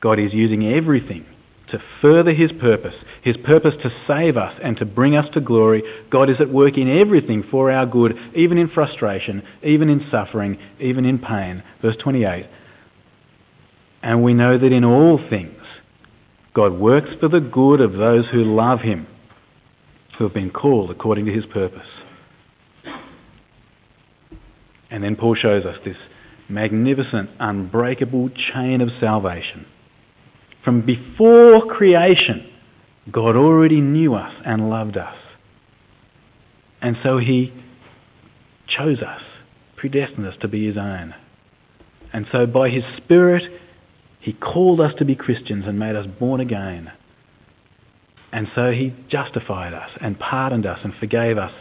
God 0.00 0.18
is 0.18 0.34
using 0.34 0.66
everything 0.66 1.24
to 1.70 1.82
further 2.00 2.32
his 2.32 2.52
purpose, 2.52 2.94
his 3.22 3.36
purpose 3.38 3.74
to 3.82 3.90
save 4.06 4.36
us 4.36 4.58
and 4.62 4.76
to 4.76 4.84
bring 4.84 5.16
us 5.16 5.28
to 5.30 5.40
glory. 5.40 5.82
God 6.10 6.30
is 6.30 6.40
at 6.40 6.50
work 6.50 6.78
in 6.78 6.88
everything 6.88 7.42
for 7.42 7.70
our 7.70 7.86
good, 7.86 8.16
even 8.34 8.58
in 8.58 8.68
frustration, 8.68 9.42
even 9.62 9.88
in 9.88 10.06
suffering, 10.10 10.58
even 10.78 11.04
in 11.04 11.18
pain. 11.18 11.62
Verse 11.82 11.96
28. 11.96 12.46
And 14.02 14.22
we 14.22 14.34
know 14.34 14.56
that 14.56 14.72
in 14.72 14.84
all 14.84 15.18
things 15.28 15.62
God 16.54 16.78
works 16.78 17.14
for 17.20 17.28
the 17.28 17.40
good 17.40 17.80
of 17.80 17.94
those 17.94 18.28
who 18.30 18.38
love 18.38 18.80
him, 18.80 19.06
who 20.16 20.24
have 20.24 20.34
been 20.34 20.50
called 20.50 20.90
according 20.90 21.26
to 21.26 21.32
his 21.32 21.46
purpose. 21.46 21.88
And 24.96 25.04
then 25.04 25.14
Paul 25.14 25.34
shows 25.34 25.66
us 25.66 25.78
this 25.84 25.98
magnificent, 26.48 27.28
unbreakable 27.38 28.30
chain 28.30 28.80
of 28.80 28.88
salvation. 28.98 29.66
From 30.64 30.86
before 30.86 31.66
creation, 31.66 32.50
God 33.12 33.36
already 33.36 33.82
knew 33.82 34.14
us 34.14 34.34
and 34.42 34.70
loved 34.70 34.96
us. 34.96 35.18
And 36.80 36.96
so 37.02 37.18
he 37.18 37.52
chose 38.66 39.02
us, 39.02 39.20
predestined 39.76 40.26
us 40.26 40.38
to 40.38 40.48
be 40.48 40.66
his 40.66 40.78
own. 40.78 41.14
And 42.14 42.26
so 42.32 42.46
by 42.46 42.70
his 42.70 42.84
Spirit, 42.96 43.42
he 44.18 44.32
called 44.32 44.80
us 44.80 44.94
to 44.94 45.04
be 45.04 45.14
Christians 45.14 45.66
and 45.66 45.78
made 45.78 45.94
us 45.94 46.06
born 46.06 46.40
again. 46.40 46.90
And 48.32 48.48
so 48.54 48.70
he 48.70 48.94
justified 49.08 49.74
us 49.74 49.90
and 50.00 50.18
pardoned 50.18 50.64
us 50.64 50.80
and 50.84 50.94
forgave 50.94 51.36
us. 51.36 51.52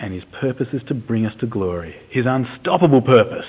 And 0.00 0.14
his 0.14 0.24
purpose 0.40 0.68
is 0.72 0.82
to 0.84 0.94
bring 0.94 1.26
us 1.26 1.34
to 1.40 1.46
glory. 1.46 1.94
His 2.08 2.24
unstoppable 2.24 3.02
purpose 3.02 3.46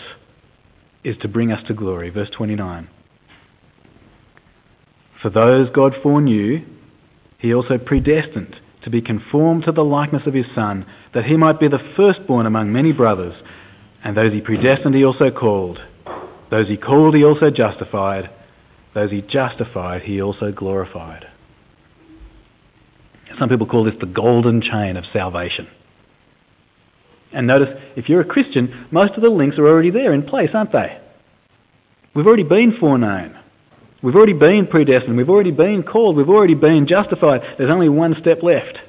is 1.01 1.17
to 1.19 1.29
bring 1.29 1.49
us 1.49 1.63
to 1.67 1.73
glory. 1.73 2.09
Verse 2.09 2.29
29. 2.29 2.89
For 5.21 5.29
those 5.29 5.69
God 5.69 5.95
foreknew, 6.03 6.65
he 7.37 7.53
also 7.53 7.77
predestined 7.77 8.59
to 8.83 8.89
be 8.89 9.01
conformed 9.01 9.63
to 9.63 9.71
the 9.71 9.83
likeness 9.83 10.27
of 10.27 10.33
his 10.33 10.53
Son, 10.53 10.85
that 11.13 11.23
he 11.23 11.37
might 11.37 11.59
be 11.59 11.69
the 11.69 11.93
firstborn 11.95 12.45
among 12.45 12.73
many 12.73 12.91
brothers. 12.91 13.41
And 14.03 14.17
those 14.17 14.33
he 14.33 14.41
predestined, 14.41 14.93
he 14.93 15.05
also 15.05 15.31
called. 15.31 15.79
Those 16.49 16.67
he 16.67 16.75
called, 16.75 17.15
he 17.15 17.23
also 17.23 17.49
justified. 17.49 18.29
Those 18.93 19.11
he 19.11 19.21
justified, 19.21 20.01
he 20.01 20.21
also 20.21 20.51
glorified. 20.51 21.27
Some 23.39 23.47
people 23.47 23.67
call 23.67 23.85
this 23.85 23.95
the 24.01 24.05
golden 24.05 24.59
chain 24.59 24.97
of 24.97 25.05
salvation. 25.05 25.69
And 27.33 27.47
notice, 27.47 27.79
if 27.95 28.09
you're 28.09 28.21
a 28.21 28.25
Christian, 28.25 28.87
most 28.91 29.13
of 29.13 29.21
the 29.21 29.29
links 29.29 29.57
are 29.57 29.67
already 29.67 29.89
there 29.89 30.13
in 30.13 30.23
place, 30.23 30.49
aren't 30.53 30.71
they? 30.71 30.99
We've 32.13 32.27
already 32.27 32.43
been 32.43 32.73
foreknown. 32.77 33.37
We've 34.03 34.15
already 34.15 34.33
been 34.33 34.67
predestined. 34.67 35.15
We've 35.15 35.29
already 35.29 35.51
been 35.51 35.83
called. 35.83 36.17
We've 36.17 36.29
already 36.29 36.55
been 36.55 36.87
justified. 36.87 37.41
There's 37.57 37.69
only 37.69 37.87
one 37.87 38.15
step 38.15 38.43
left. 38.43 38.79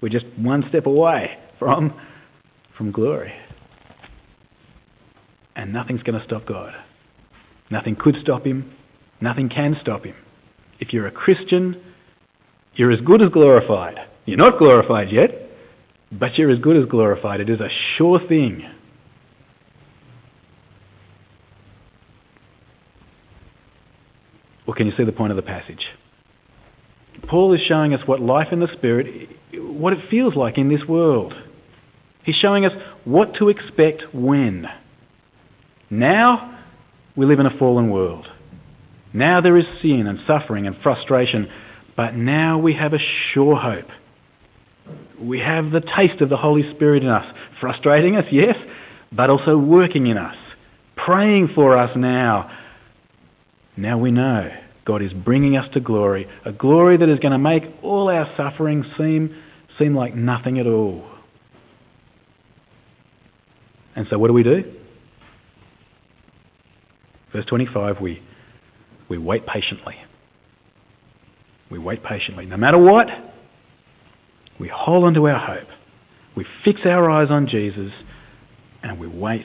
We're 0.00 0.08
just 0.08 0.26
one 0.36 0.66
step 0.68 0.86
away 0.86 1.38
from, 1.58 1.94
from 2.76 2.90
glory. 2.90 3.32
And 5.54 5.72
nothing's 5.72 6.02
going 6.02 6.18
to 6.18 6.24
stop 6.24 6.46
God. 6.46 6.74
Nothing 7.70 7.94
could 7.94 8.16
stop 8.16 8.44
him. 8.44 8.72
Nothing 9.20 9.48
can 9.48 9.76
stop 9.80 10.04
him. 10.04 10.16
If 10.80 10.92
you're 10.92 11.06
a 11.06 11.12
Christian, 11.12 11.80
you're 12.74 12.90
as 12.90 13.00
good 13.02 13.22
as 13.22 13.28
glorified. 13.28 14.00
You're 14.24 14.38
not 14.38 14.58
glorified 14.58 15.10
yet, 15.10 15.41
but 16.12 16.36
you're 16.36 16.50
as 16.50 16.58
good 16.58 16.76
as 16.76 16.84
glorified. 16.84 17.40
It 17.40 17.48
is 17.48 17.60
a 17.60 17.68
sure 17.68 18.20
thing. 18.20 18.68
Well, 24.66 24.76
can 24.76 24.86
you 24.86 24.92
see 24.92 25.04
the 25.04 25.12
point 25.12 25.32
of 25.32 25.36
the 25.36 25.42
passage? 25.42 25.86
Paul 27.28 27.52
is 27.52 27.60
showing 27.60 27.94
us 27.94 28.06
what 28.06 28.20
life 28.20 28.52
in 28.52 28.60
the 28.60 28.68
Spirit, 28.68 29.28
what 29.54 29.92
it 29.92 30.08
feels 30.10 30.36
like 30.36 30.58
in 30.58 30.68
this 30.68 30.84
world. 30.86 31.34
He's 32.24 32.36
showing 32.36 32.64
us 32.64 32.72
what 33.04 33.34
to 33.34 33.48
expect 33.48 34.04
when. 34.14 34.68
Now, 35.90 36.60
we 37.16 37.26
live 37.26 37.40
in 37.40 37.46
a 37.46 37.58
fallen 37.58 37.90
world. 37.90 38.30
Now 39.12 39.40
there 39.40 39.56
is 39.56 39.66
sin 39.82 40.06
and 40.06 40.20
suffering 40.26 40.66
and 40.66 40.76
frustration, 40.76 41.50
but 41.96 42.14
now 42.14 42.58
we 42.58 42.74
have 42.74 42.92
a 42.92 42.98
sure 42.98 43.56
hope. 43.56 43.88
We 45.20 45.40
have 45.40 45.70
the 45.70 45.80
taste 45.80 46.20
of 46.20 46.28
the 46.28 46.36
Holy 46.36 46.68
Spirit 46.74 47.02
in 47.02 47.08
us, 47.08 47.26
frustrating 47.60 48.16
us, 48.16 48.26
yes, 48.30 48.56
but 49.12 49.30
also 49.30 49.58
working 49.58 50.06
in 50.06 50.16
us, 50.16 50.36
praying 50.96 51.48
for 51.48 51.76
us 51.76 51.96
now. 51.96 52.50
Now 53.76 53.98
we 53.98 54.10
know 54.10 54.50
God 54.84 55.02
is 55.02 55.12
bringing 55.12 55.56
us 55.56 55.68
to 55.74 55.80
glory, 55.80 56.26
a 56.44 56.52
glory 56.52 56.96
that 56.96 57.08
is 57.08 57.18
going 57.18 57.32
to 57.32 57.38
make 57.38 57.64
all 57.82 58.08
our 58.08 58.28
suffering 58.36 58.84
seem, 58.96 59.36
seem 59.78 59.94
like 59.94 60.14
nothing 60.14 60.58
at 60.58 60.66
all. 60.66 61.08
And 63.94 64.06
so 64.08 64.18
what 64.18 64.28
do 64.28 64.34
we 64.34 64.42
do? 64.42 64.64
Verse 67.32 67.46
25, 67.46 68.00
we, 68.00 68.22
we 69.08 69.18
wait 69.18 69.46
patiently. 69.46 69.96
We 71.70 71.78
wait 71.78 72.02
patiently. 72.02 72.44
No 72.46 72.56
matter 72.56 72.78
what, 72.78 73.08
we 74.62 74.68
hold 74.68 75.02
on 75.02 75.12
to 75.14 75.26
our 75.26 75.40
hope. 75.40 75.66
We 76.36 76.46
fix 76.64 76.86
our 76.86 77.10
eyes 77.10 77.32
on 77.32 77.48
Jesus 77.48 77.92
and 78.84 79.00
we 79.00 79.08
wait 79.08 79.44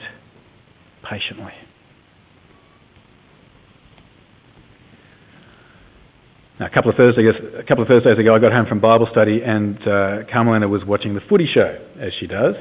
patiently. 1.02 1.52
Now, 6.60 6.66
a 6.66 6.70
couple 6.70 6.92
of 6.92 6.96
Thursdays, 6.96 7.34
a 7.56 7.64
couple 7.64 7.82
of 7.82 7.88
Thursdays 7.88 8.16
ago, 8.16 8.32
I 8.32 8.38
got 8.38 8.52
home 8.52 8.66
from 8.66 8.78
Bible 8.78 9.06
study, 9.06 9.42
and 9.42 9.76
uh, 9.82 10.24
Carmelina 10.32 10.68
was 10.68 10.84
watching 10.84 11.14
the 11.14 11.20
Footy 11.20 11.46
Show, 11.46 11.84
as 11.98 12.14
she 12.14 12.28
does. 12.28 12.54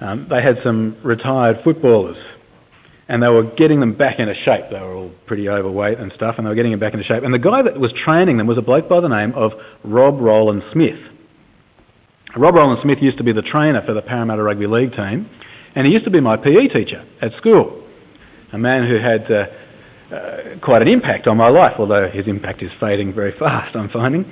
Um, 0.00 0.26
they 0.30 0.42
had 0.42 0.58
some 0.62 0.96
retired 1.02 1.60
footballers 1.62 2.18
and 3.08 3.22
they 3.22 3.28
were 3.28 3.42
getting 3.42 3.80
them 3.80 3.94
back 3.94 4.18
into 4.18 4.34
shape. 4.34 4.64
They 4.70 4.80
were 4.80 4.94
all 4.94 5.10
pretty 5.26 5.48
overweight 5.48 5.98
and 5.98 6.12
stuff, 6.12 6.36
and 6.38 6.46
they 6.46 6.50
were 6.50 6.54
getting 6.54 6.70
them 6.70 6.80
back 6.80 6.94
into 6.94 7.04
shape. 7.04 7.24
And 7.24 7.34
the 7.34 7.38
guy 7.38 7.62
that 7.62 7.78
was 7.78 7.92
training 7.92 8.36
them 8.36 8.46
was 8.46 8.58
a 8.58 8.62
bloke 8.62 8.88
by 8.88 9.00
the 9.00 9.08
name 9.08 9.32
of 9.32 9.52
Rob 9.84 10.20
Roland 10.20 10.62
Smith. 10.72 10.98
Rob 12.36 12.54
Roland 12.54 12.80
Smith 12.82 13.02
used 13.02 13.18
to 13.18 13.24
be 13.24 13.32
the 13.32 13.42
trainer 13.42 13.82
for 13.84 13.92
the 13.92 14.02
Parramatta 14.02 14.42
Rugby 14.42 14.66
League 14.66 14.92
team, 14.92 15.28
and 15.74 15.86
he 15.86 15.92
used 15.92 16.04
to 16.04 16.10
be 16.10 16.20
my 16.20 16.36
PE 16.36 16.68
teacher 16.68 17.04
at 17.20 17.32
school. 17.32 17.86
A 18.52 18.58
man 18.58 18.88
who 18.88 18.96
had 18.96 19.30
uh, 19.30 19.46
uh, 20.14 20.58
quite 20.60 20.82
an 20.82 20.88
impact 20.88 21.26
on 21.26 21.36
my 21.36 21.48
life, 21.48 21.74
although 21.78 22.08
his 22.08 22.28
impact 22.28 22.62
is 22.62 22.72
fading 22.78 23.14
very 23.14 23.32
fast, 23.38 23.76
I'm 23.76 23.88
finding. 23.88 24.24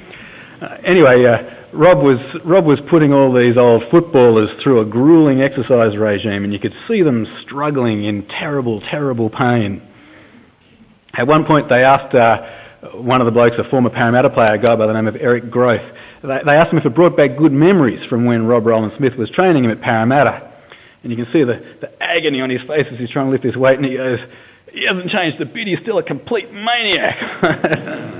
Uh, 0.60 0.76
anyway, 0.84 1.24
uh, 1.24 1.66
Rob 1.72 2.02
was 2.02 2.18
Rob 2.44 2.66
was 2.66 2.80
putting 2.90 3.12
all 3.12 3.32
these 3.32 3.56
old 3.56 3.82
footballers 3.90 4.50
through 4.62 4.80
a 4.80 4.84
grueling 4.84 5.40
exercise 5.40 5.96
regime, 5.96 6.44
and 6.44 6.52
you 6.52 6.60
could 6.60 6.74
see 6.86 7.02
them 7.02 7.26
struggling 7.40 8.04
in 8.04 8.26
terrible, 8.26 8.80
terrible 8.80 9.30
pain. 9.30 9.80
At 11.14 11.26
one 11.26 11.44
point, 11.44 11.68
they 11.68 11.82
asked 11.82 12.14
uh, 12.14 12.92
one 12.94 13.20
of 13.20 13.24
the 13.24 13.32
blokes, 13.32 13.56
a 13.58 13.64
former 13.64 13.90
Parramatta 13.90 14.30
player, 14.30 14.54
a 14.54 14.58
guy 14.58 14.76
by 14.76 14.86
the 14.86 14.92
name 14.92 15.06
of 15.06 15.16
Eric 15.16 15.44
Grothe, 15.44 15.80
they, 16.22 16.40
they 16.44 16.52
asked 16.52 16.72
him 16.72 16.78
if 16.78 16.84
it 16.84 16.94
brought 16.94 17.16
back 17.16 17.36
good 17.36 17.52
memories 17.52 18.06
from 18.06 18.26
when 18.26 18.46
Rob 18.46 18.66
Roland 18.66 18.92
Smith 18.96 19.16
was 19.16 19.30
training 19.30 19.64
him 19.64 19.70
at 19.70 19.80
Parramatta. 19.80 20.52
And 21.02 21.10
you 21.10 21.16
can 21.16 21.32
see 21.32 21.44
the, 21.44 21.76
the 21.80 21.90
agony 22.02 22.42
on 22.42 22.50
his 22.50 22.62
face 22.62 22.86
as 22.90 22.98
he's 22.98 23.10
trying 23.10 23.26
to 23.26 23.30
lift 23.30 23.42
this 23.42 23.56
weight, 23.56 23.76
and 23.76 23.86
he 23.86 23.96
goes, 23.96 24.20
he 24.72 24.86
hasn't 24.86 25.08
changed 25.08 25.40
a 25.40 25.46
bit, 25.46 25.66
he's 25.66 25.80
still 25.80 25.98
a 25.98 26.02
complete 26.02 26.52
maniac. 26.52 28.16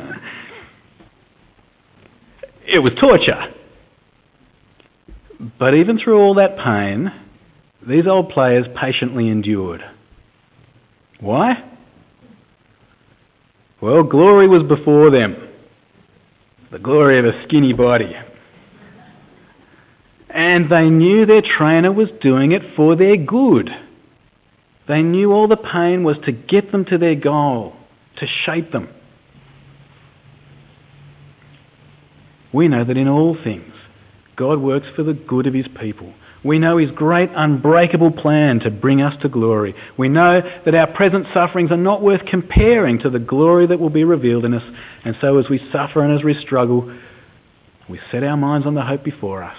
It 2.73 2.79
was 2.79 2.95
torture. 2.95 3.53
But 5.59 5.75
even 5.75 5.99
through 5.99 6.21
all 6.21 6.35
that 6.35 6.57
pain, 6.57 7.13
these 7.85 8.07
old 8.07 8.29
players 8.29 8.69
patiently 8.77 9.29
endured. 9.29 9.85
Why? 11.19 11.65
Well, 13.81 14.05
glory 14.05 14.47
was 14.47 14.63
before 14.63 15.11
them. 15.11 15.49
The 16.71 16.79
glory 16.79 17.19
of 17.19 17.25
a 17.25 17.43
skinny 17.43 17.73
body. 17.73 18.15
And 20.29 20.71
they 20.71 20.91
knew 20.91 21.27
their 21.27 21.43
trainer 21.43 21.91
was 21.91 22.13
doing 22.21 22.53
it 22.53 22.63
for 22.77 22.95
their 22.95 23.17
good. 23.17 23.71
They 24.87 25.03
knew 25.03 25.33
all 25.33 25.49
the 25.49 25.57
pain 25.57 26.05
was 26.05 26.19
to 26.21 26.31
get 26.31 26.71
them 26.71 26.85
to 26.85 26.99
their 26.99 27.17
goal, 27.17 27.75
to 28.17 28.27
shape 28.29 28.71
them. 28.71 28.89
We 32.53 32.69
know 32.69 32.85
that 32.85 32.97
in 32.97 33.09
all 33.09 33.37
things 33.43 33.73
God 34.41 34.59
works 34.59 34.89
for 34.97 35.03
the 35.03 35.13
good 35.13 35.47
of 35.47 35.53
his 35.53 35.69
people. 35.69 36.15
We 36.43 36.59
know 36.59 36.79
his 36.79 36.91
great 36.91 37.29
unbreakable 37.35 38.13
plan 38.13 38.61
to 38.61 38.71
bring 38.71 39.03
us 39.03 39.15
to 39.21 39.29
glory. 39.29 39.75
We 39.99 40.09
know 40.09 40.41
that 40.65 40.75
our 40.75 40.87
present 40.87 41.27
sufferings 41.35 41.71
are 41.71 41.77
not 41.77 42.01
worth 42.01 42.25
comparing 42.25 43.01
to 43.01 43.11
the 43.11 43.19
glory 43.19 43.67
that 43.67 43.79
will 43.79 43.91
be 43.91 44.05
revealed 44.05 44.47
in 44.47 44.55
us. 44.55 44.63
And 45.05 45.15
so 45.21 45.37
as 45.37 45.51
we 45.51 45.59
suffer 45.71 46.03
and 46.03 46.17
as 46.17 46.25
we 46.25 46.33
struggle, 46.33 46.99
we 47.87 48.01
set 48.11 48.23
our 48.23 48.39
minds 48.39 48.67
on 48.67 48.75
the 48.75 48.83
hope 48.83 49.05
before 49.05 49.43
us 49.43 49.59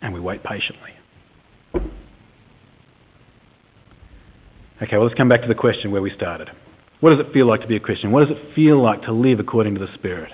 and 0.00 0.14
we 0.14 0.20
wait 0.20 0.42
patiently. 0.42 0.92
Okay, 4.82 4.96
well 4.96 5.02
let's 5.02 5.14
come 5.14 5.28
back 5.28 5.42
to 5.42 5.48
the 5.48 5.54
question 5.54 5.90
where 5.90 6.00
we 6.00 6.08
started. 6.08 6.50
What 7.00 7.10
does 7.10 7.26
it 7.26 7.32
feel 7.34 7.44
like 7.44 7.60
to 7.60 7.68
be 7.68 7.76
a 7.76 7.80
Christian? 7.80 8.10
What 8.10 8.26
does 8.26 8.38
it 8.38 8.54
feel 8.54 8.80
like 8.80 9.02
to 9.02 9.12
live 9.12 9.38
according 9.38 9.74
to 9.74 9.80
the 9.80 9.92
Spirit? 9.92 10.32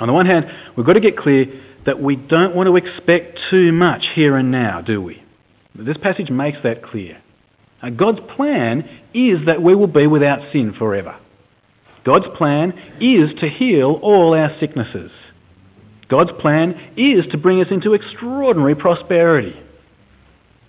On 0.00 0.06
the 0.06 0.12
one 0.12 0.26
hand, 0.26 0.46
we've 0.76 0.86
got 0.86 0.94
to 0.94 1.00
get 1.00 1.16
clear 1.16 1.46
that 1.84 2.00
we 2.00 2.16
don't 2.16 2.54
want 2.54 2.68
to 2.68 2.76
expect 2.76 3.40
too 3.50 3.72
much 3.72 4.08
here 4.14 4.36
and 4.36 4.50
now, 4.50 4.80
do 4.80 5.02
we? 5.02 5.22
This 5.74 5.98
passage 5.98 6.30
makes 6.30 6.62
that 6.62 6.82
clear. 6.82 7.20
Now, 7.82 7.90
God's 7.90 8.20
plan 8.20 8.88
is 9.14 9.46
that 9.46 9.62
we 9.62 9.74
will 9.74 9.88
be 9.88 10.06
without 10.06 10.52
sin 10.52 10.72
forever. 10.72 11.18
God's 12.04 12.28
plan 12.36 12.72
is 13.00 13.34
to 13.40 13.48
heal 13.48 13.98
all 14.02 14.34
our 14.34 14.56
sicknesses. 14.58 15.12
God's 16.08 16.32
plan 16.40 16.92
is 16.96 17.26
to 17.28 17.38
bring 17.38 17.60
us 17.60 17.70
into 17.70 17.94
extraordinary 17.94 18.74
prosperity. 18.74 19.58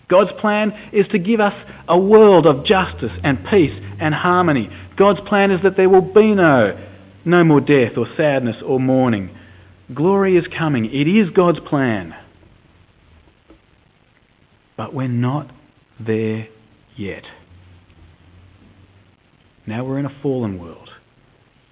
God's 0.07 0.31
plan 0.39 0.71
is 0.91 1.07
to 1.09 1.19
give 1.19 1.39
us 1.39 1.53
a 1.87 1.99
world 1.99 2.45
of 2.45 2.65
justice 2.65 3.11
and 3.23 3.43
peace 3.45 3.77
and 3.99 4.13
harmony. 4.13 4.69
God's 4.95 5.21
plan 5.21 5.51
is 5.51 5.61
that 5.63 5.75
there 5.75 5.89
will 5.89 6.13
be 6.13 6.35
no 6.35 6.77
no 7.25 7.43
more 7.43 7.61
death 7.61 7.97
or 7.97 8.07
sadness 8.15 8.61
or 8.65 8.79
mourning. 8.79 9.29
Glory 9.93 10.37
is 10.37 10.47
coming. 10.47 10.85
It 10.85 11.07
is 11.07 11.29
God's 11.29 11.59
plan. 11.59 12.15
But 14.75 14.93
we're 14.93 15.07
not 15.07 15.51
there 15.99 16.47
yet. 16.95 17.25
Now 19.65 19.85
we're 19.85 19.99
in 19.99 20.05
a 20.05 20.21
fallen 20.21 20.59
world. 20.59 20.89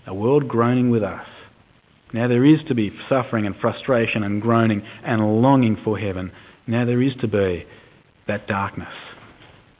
a 0.07 0.13
world 0.13 0.47
groaning 0.47 0.89
with 0.89 1.03
us. 1.03 1.27
Now 2.13 2.27
there 2.27 2.43
is 2.43 2.63
to 2.65 2.75
be 2.75 2.91
suffering 3.07 3.45
and 3.45 3.55
frustration 3.55 4.23
and 4.23 4.41
groaning 4.41 4.81
and 5.03 5.41
longing 5.41 5.77
for 5.77 5.97
heaven. 5.97 6.31
Now 6.67 6.85
there 6.85 7.01
is 7.01 7.15
to 7.17 7.27
be 7.27 7.65
that 8.27 8.47
darkness. 8.47 8.93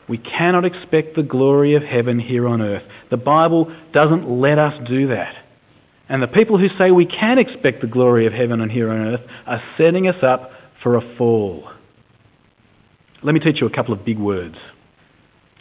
We 0.07 0.17
cannot 0.17 0.65
expect 0.65 1.15
the 1.15 1.23
glory 1.23 1.75
of 1.75 1.83
heaven 1.83 2.19
here 2.19 2.47
on 2.47 2.61
earth. 2.61 2.83
The 3.09 3.17
Bible 3.17 3.75
doesn't 3.93 4.29
let 4.29 4.57
us 4.57 4.79
do 4.87 5.07
that. 5.07 5.35
And 6.11 6.21
the 6.21 6.27
people 6.27 6.57
who 6.57 6.67
say 6.77 6.91
we 6.91 7.05
can 7.05 7.37
expect 7.37 7.79
the 7.79 7.87
glory 7.87 8.25
of 8.25 8.33
heaven 8.33 8.59
and 8.59 8.69
here 8.69 8.89
on 8.89 8.99
earth 8.99 9.21
are 9.45 9.63
setting 9.77 10.07
us 10.07 10.21
up 10.21 10.51
for 10.83 10.97
a 10.97 11.15
fall. 11.17 11.71
Let 13.23 13.33
me 13.33 13.39
teach 13.39 13.61
you 13.61 13.67
a 13.67 13.71
couple 13.71 13.93
of 13.93 14.03
big 14.03 14.19
words. 14.19 14.57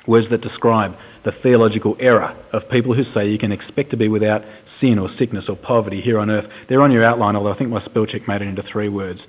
Words 0.08 0.28
that 0.30 0.40
describe 0.40 0.96
the 1.24 1.30
theological 1.30 1.96
error 2.00 2.36
of 2.52 2.68
people 2.68 2.94
who 2.94 3.04
say 3.14 3.28
you 3.28 3.38
can 3.38 3.52
expect 3.52 3.90
to 3.90 3.96
be 3.96 4.08
without 4.08 4.42
sin 4.80 4.98
or 4.98 5.08
sickness 5.16 5.48
or 5.48 5.54
poverty 5.54 6.00
here 6.00 6.18
on 6.18 6.28
earth. 6.28 6.50
They're 6.68 6.82
on 6.82 6.90
your 6.90 7.04
outline, 7.04 7.36
although 7.36 7.52
I 7.52 7.56
think 7.56 7.70
my 7.70 7.84
spell 7.84 8.06
check 8.06 8.26
made 8.26 8.42
it 8.42 8.48
into 8.48 8.64
three 8.64 8.88
words. 8.88 9.24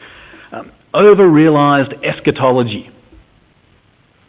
Um, 0.51 0.71
over-realised 0.95 1.93
eschatology. 2.03 2.89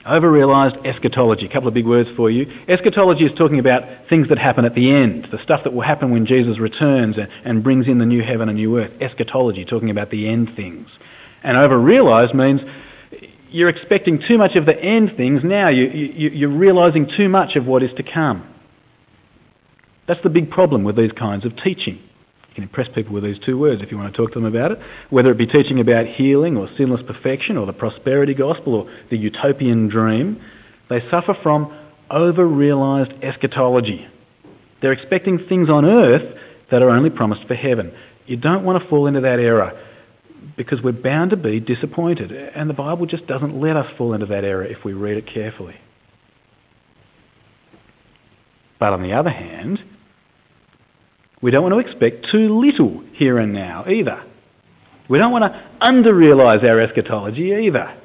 Over-realised 0.04 0.84
eschatology. 0.84 1.46
A 1.46 1.52
couple 1.52 1.68
of 1.68 1.74
big 1.74 1.86
words 1.86 2.10
for 2.16 2.30
you. 2.30 2.46
Eschatology 2.66 3.24
is 3.24 3.32
talking 3.38 3.60
about 3.60 4.08
things 4.08 4.28
that 4.30 4.38
happen 4.38 4.64
at 4.64 4.74
the 4.74 4.92
end, 4.92 5.28
the 5.30 5.38
stuff 5.38 5.62
that 5.64 5.72
will 5.72 5.82
happen 5.82 6.10
when 6.10 6.26
Jesus 6.26 6.58
returns 6.58 7.18
and, 7.18 7.28
and 7.44 7.62
brings 7.62 7.86
in 7.86 7.98
the 7.98 8.06
new 8.06 8.22
heaven 8.22 8.48
and 8.48 8.58
new 8.58 8.78
earth. 8.78 8.90
Eschatology, 9.00 9.64
talking 9.64 9.90
about 9.90 10.10
the 10.10 10.28
end 10.28 10.50
things. 10.56 10.88
And 11.44 11.56
over-realised 11.56 12.34
means 12.34 12.62
you're 13.50 13.68
expecting 13.68 14.20
too 14.26 14.38
much 14.38 14.56
of 14.56 14.66
the 14.66 14.82
end 14.82 15.12
things 15.16 15.44
now. 15.44 15.68
You, 15.68 15.88
you, 15.88 16.30
you're 16.30 16.58
realising 16.58 17.08
too 17.16 17.28
much 17.28 17.54
of 17.56 17.66
what 17.66 17.82
is 17.82 17.92
to 17.94 18.02
come. 18.02 18.48
That's 20.08 20.22
the 20.22 20.30
big 20.30 20.50
problem 20.50 20.82
with 20.82 20.96
these 20.96 21.12
kinds 21.12 21.44
of 21.44 21.56
teaching. 21.56 22.00
You 22.52 22.56
can 22.56 22.64
impress 22.64 22.90
people 22.90 23.14
with 23.14 23.24
these 23.24 23.38
two 23.38 23.58
words 23.58 23.80
if 23.80 23.90
you 23.90 23.96
want 23.96 24.12
to 24.12 24.16
talk 24.16 24.34
to 24.34 24.38
them 24.38 24.44
about 24.44 24.72
it, 24.72 24.78
whether 25.08 25.30
it 25.30 25.38
be 25.38 25.46
teaching 25.46 25.80
about 25.80 26.04
healing 26.04 26.58
or 26.58 26.68
sinless 26.76 27.02
perfection 27.02 27.56
or 27.56 27.64
the 27.64 27.72
prosperity 27.72 28.34
gospel 28.34 28.74
or 28.74 28.90
the 29.08 29.16
utopian 29.16 29.88
dream. 29.88 30.38
They 30.90 31.00
suffer 31.08 31.34
from 31.42 31.74
over-realised 32.10 33.12
eschatology. 33.22 34.06
They're 34.82 34.92
expecting 34.92 35.38
things 35.38 35.70
on 35.70 35.86
earth 35.86 36.38
that 36.70 36.82
are 36.82 36.90
only 36.90 37.08
promised 37.08 37.48
for 37.48 37.54
heaven. 37.54 37.96
You 38.26 38.36
don't 38.36 38.66
want 38.66 38.82
to 38.82 38.88
fall 38.90 39.06
into 39.06 39.22
that 39.22 39.40
error 39.40 39.72
because 40.54 40.82
we're 40.82 40.92
bound 40.92 41.30
to 41.30 41.38
be 41.38 41.58
disappointed. 41.58 42.32
And 42.32 42.68
the 42.68 42.74
Bible 42.74 43.06
just 43.06 43.26
doesn't 43.26 43.58
let 43.58 43.76
us 43.76 43.90
fall 43.96 44.12
into 44.12 44.26
that 44.26 44.44
error 44.44 44.62
if 44.62 44.84
we 44.84 44.92
read 44.92 45.16
it 45.16 45.26
carefully. 45.26 45.76
But 48.78 48.92
on 48.92 49.02
the 49.02 49.14
other 49.14 49.30
hand, 49.30 49.82
we 51.42 51.50
don't 51.50 51.62
want 51.62 51.74
to 51.74 51.80
expect 51.80 52.28
too 52.30 52.58
little 52.58 53.02
here 53.12 53.38
and 53.38 53.52
now 53.52 53.84
either. 53.88 54.24
We 55.08 55.18
don't 55.18 55.32
want 55.32 55.52
to 55.52 55.66
under-realise 55.80 56.62
our 56.64 56.80
eschatology 56.80 57.52
either. 57.66 57.98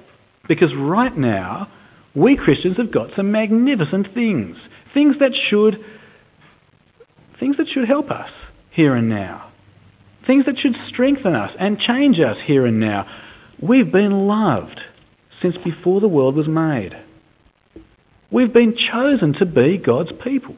Because 0.47 0.73
right 0.76 1.15
now, 1.15 1.69
we 2.15 2.36
Christians 2.36 2.78
have 2.78 2.91
got 2.91 3.12
some 3.15 3.32
magnificent 3.32 4.08
things. 4.13 4.58
Things 4.93 5.19
that 5.19 5.36
should, 5.36 5.86
things 7.39 7.58
that 7.58 7.67
should 7.67 7.88
help 7.88 8.10
us 8.10 8.32
here 8.71 8.95
and 8.95 9.08
now. 9.08 9.52
Things 10.26 10.45
that 10.45 10.58
should 10.58 10.76
strengthen 10.88 11.36
us 11.36 11.56
and 11.60 11.78
change 11.78 12.19
us 12.19 12.38
here 12.43 12.65
and 12.65 12.80
now. 12.80 13.06
We've 13.62 13.91
been 13.91 14.28
loved 14.28 14.82
since 15.41 15.58
before 15.58 16.02
the 16.02 16.08
world 16.08 16.36
was 16.36 16.47
made. 16.47 16.97
We've 18.32 18.52
been 18.52 18.76
chosen 18.76 19.34
to 19.34 19.45
be 19.45 19.78
God's 19.78 20.12
people. 20.12 20.56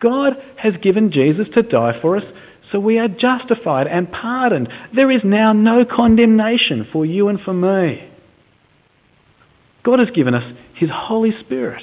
God 0.00 0.42
has 0.56 0.76
given 0.78 1.10
Jesus 1.12 1.48
to 1.50 1.62
die 1.62 2.00
for 2.00 2.16
us, 2.16 2.24
so 2.72 2.80
we 2.80 2.98
are 2.98 3.08
justified 3.08 3.86
and 3.86 4.10
pardoned. 4.10 4.72
There 4.94 5.10
is 5.10 5.24
now 5.24 5.52
no 5.52 5.84
condemnation 5.84 6.88
for 6.90 7.04
you 7.04 7.28
and 7.28 7.40
for 7.40 7.52
me. 7.52 8.10
God 9.82 9.98
has 9.98 10.10
given 10.10 10.34
us 10.34 10.52
his 10.74 10.90
Holy 10.90 11.32
Spirit. 11.32 11.82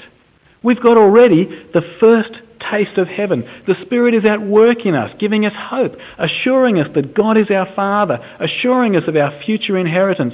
We've 0.63 0.82
got 0.82 0.97
already 0.97 1.45
the 1.73 1.84
first 1.99 2.41
taste 2.60 2.97
of 2.97 3.08
heaven. 3.08 3.47
The 3.67 3.75
Spirit 3.82 4.13
is 4.13 4.25
at 4.25 4.41
work 4.41 4.86
in 4.86 4.95
us, 4.95 5.13
giving 5.19 5.45
us 5.45 5.53
hope, 5.56 5.93
assuring 6.17 6.80
us 6.80 6.89
that 6.95 7.13
God 7.13 7.38
is 7.38 7.51
our 7.51 7.71
Father, 7.73 8.19
assuring 8.39 8.95
us 8.95 9.08
of 9.08 9.15
our 9.15 9.39
future 9.41 9.77
inheritance. 9.77 10.34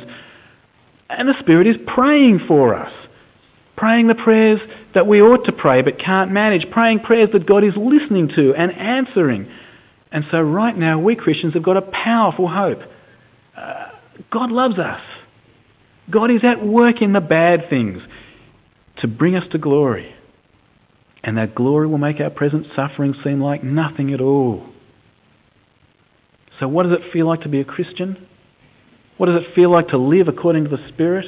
And 1.09 1.27
the 1.27 1.39
Spirit 1.39 1.67
is 1.67 1.77
praying 1.85 2.39
for 2.39 2.73
us, 2.73 2.93
praying 3.75 4.07
the 4.07 4.15
prayers 4.15 4.61
that 4.93 5.07
we 5.07 5.21
ought 5.21 5.45
to 5.45 5.51
pray 5.51 5.81
but 5.81 5.97
can't 5.97 6.31
manage, 6.31 6.69
praying 6.71 6.99
prayers 6.99 7.29
that 7.31 7.45
God 7.45 7.63
is 7.63 7.75
listening 7.75 8.29
to 8.29 8.53
and 8.55 8.71
answering. 8.71 9.47
And 10.11 10.25
so 10.29 10.41
right 10.41 10.75
now 10.75 10.99
we 10.99 11.15
Christians 11.15 11.53
have 11.55 11.63
got 11.63 11.77
a 11.77 11.81
powerful 11.81 12.47
hope. 12.47 12.79
Uh, 13.55 13.91
God 14.31 14.51
loves 14.51 14.77
us. 14.77 15.01
God 16.09 16.31
is 16.31 16.43
at 16.43 16.63
work 16.63 17.01
in 17.01 17.13
the 17.13 17.21
bad 17.21 17.69
things 17.69 18.01
to 18.97 19.07
bring 19.07 19.35
us 19.35 19.47
to 19.49 19.57
glory. 19.57 20.13
And 21.23 21.37
that 21.37 21.55
glory 21.55 21.87
will 21.87 21.97
make 21.97 22.19
our 22.19 22.29
present 22.29 22.67
suffering 22.75 23.13
seem 23.23 23.39
like 23.39 23.63
nothing 23.63 24.13
at 24.13 24.19
all. 24.19 24.69
So 26.59 26.67
what 26.67 26.83
does 26.83 26.99
it 26.99 27.11
feel 27.11 27.25
like 27.25 27.41
to 27.41 27.49
be 27.49 27.61
a 27.61 27.65
Christian? 27.65 28.27
What 29.17 29.27
does 29.27 29.43
it 29.43 29.55
feel 29.55 29.69
like 29.69 29.89
to 29.89 29.97
live 29.97 30.27
according 30.27 30.65
to 30.65 30.69
the 30.69 30.87
Spirit? 30.89 31.25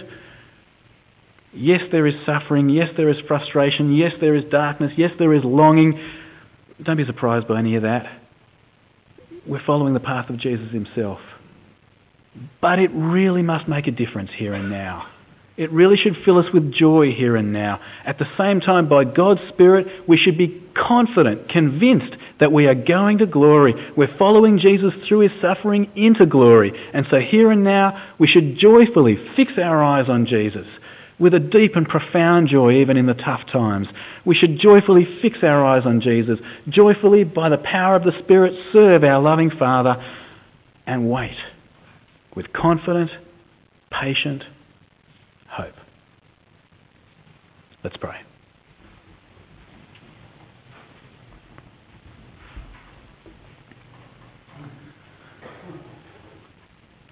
Yes, 1.55 1.83
there 1.91 2.05
is 2.05 2.15
suffering. 2.25 2.69
Yes, 2.69 2.89
there 2.97 3.09
is 3.09 3.21
frustration. 3.21 3.93
Yes, 3.93 4.13
there 4.19 4.35
is 4.35 4.43
darkness. 4.45 4.93
Yes, 4.97 5.11
there 5.17 5.33
is 5.33 5.45
longing. 5.45 5.97
Don't 6.83 6.97
be 6.97 7.05
surprised 7.05 7.47
by 7.47 7.59
any 7.59 7.75
of 7.75 7.83
that. 7.83 8.21
We're 9.47 9.63
following 9.65 9.93
the 9.93 10.01
path 10.01 10.29
of 10.29 10.37
Jesus 10.37 10.71
himself. 10.71 11.19
But 12.59 12.79
it 12.79 12.91
really 12.93 13.41
must 13.41 13.69
make 13.69 13.87
a 13.87 13.91
difference 13.91 14.31
here 14.33 14.53
and 14.53 14.69
now. 14.69 15.07
It 15.55 15.71
really 15.71 15.95
should 15.95 16.17
fill 16.25 16.37
us 16.37 16.51
with 16.51 16.73
joy 16.73 17.11
here 17.11 17.37
and 17.37 17.53
now. 17.53 17.79
At 18.03 18.17
the 18.17 18.27
same 18.37 18.59
time, 18.59 18.89
by 18.89 19.05
God's 19.05 19.47
Spirit, 19.47 19.87
we 20.05 20.17
should 20.17 20.37
be 20.37 20.61
confident, 20.73 21.47
convinced 21.47 22.17
that 22.41 22.51
we 22.51 22.67
are 22.67 22.75
going 22.75 23.19
to 23.19 23.25
glory. 23.25 23.73
We're 23.95 24.17
following 24.17 24.57
Jesus 24.57 24.93
through 25.07 25.19
his 25.19 25.41
suffering 25.41 25.89
into 25.95 26.25
glory. 26.25 26.73
And 26.91 27.05
so 27.09 27.19
here 27.19 27.51
and 27.51 27.63
now, 27.63 28.13
we 28.19 28.27
should 28.27 28.57
joyfully 28.57 29.15
fix 29.37 29.57
our 29.57 29.81
eyes 29.81 30.09
on 30.09 30.25
Jesus 30.25 30.67
with 31.19 31.33
a 31.33 31.39
deep 31.39 31.75
and 31.75 31.87
profound 31.87 32.47
joy 32.47 32.73
even 32.73 32.97
in 32.97 33.05
the 33.05 33.13
tough 33.13 33.45
times. 33.45 33.87
We 34.25 34.35
should 34.35 34.57
joyfully 34.57 35.05
fix 35.21 35.43
our 35.43 35.63
eyes 35.63 35.85
on 35.85 36.01
Jesus, 36.01 36.39
joyfully, 36.67 37.23
by 37.23 37.49
the 37.49 37.57
power 37.57 37.95
of 37.95 38.03
the 38.03 38.17
Spirit, 38.19 38.53
serve 38.71 39.03
our 39.03 39.21
loving 39.21 39.49
Father 39.49 39.97
and 40.85 41.09
wait 41.09 41.37
with 42.35 42.51
confident, 42.51 43.11
patient 43.89 44.43
hope. 45.47 45.73
Let's 47.83 47.97
pray. 47.97 48.17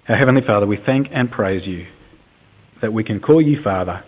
Our 0.06 0.16
Heavenly 0.16 0.42
Father, 0.42 0.66
we 0.66 0.76
thank 0.76 1.08
and 1.10 1.30
praise 1.30 1.66
you 1.66 1.86
that 2.84 2.92
we 2.92 3.02
can 3.02 3.18
call 3.18 3.40
you 3.40 3.62
Father, 3.62 4.04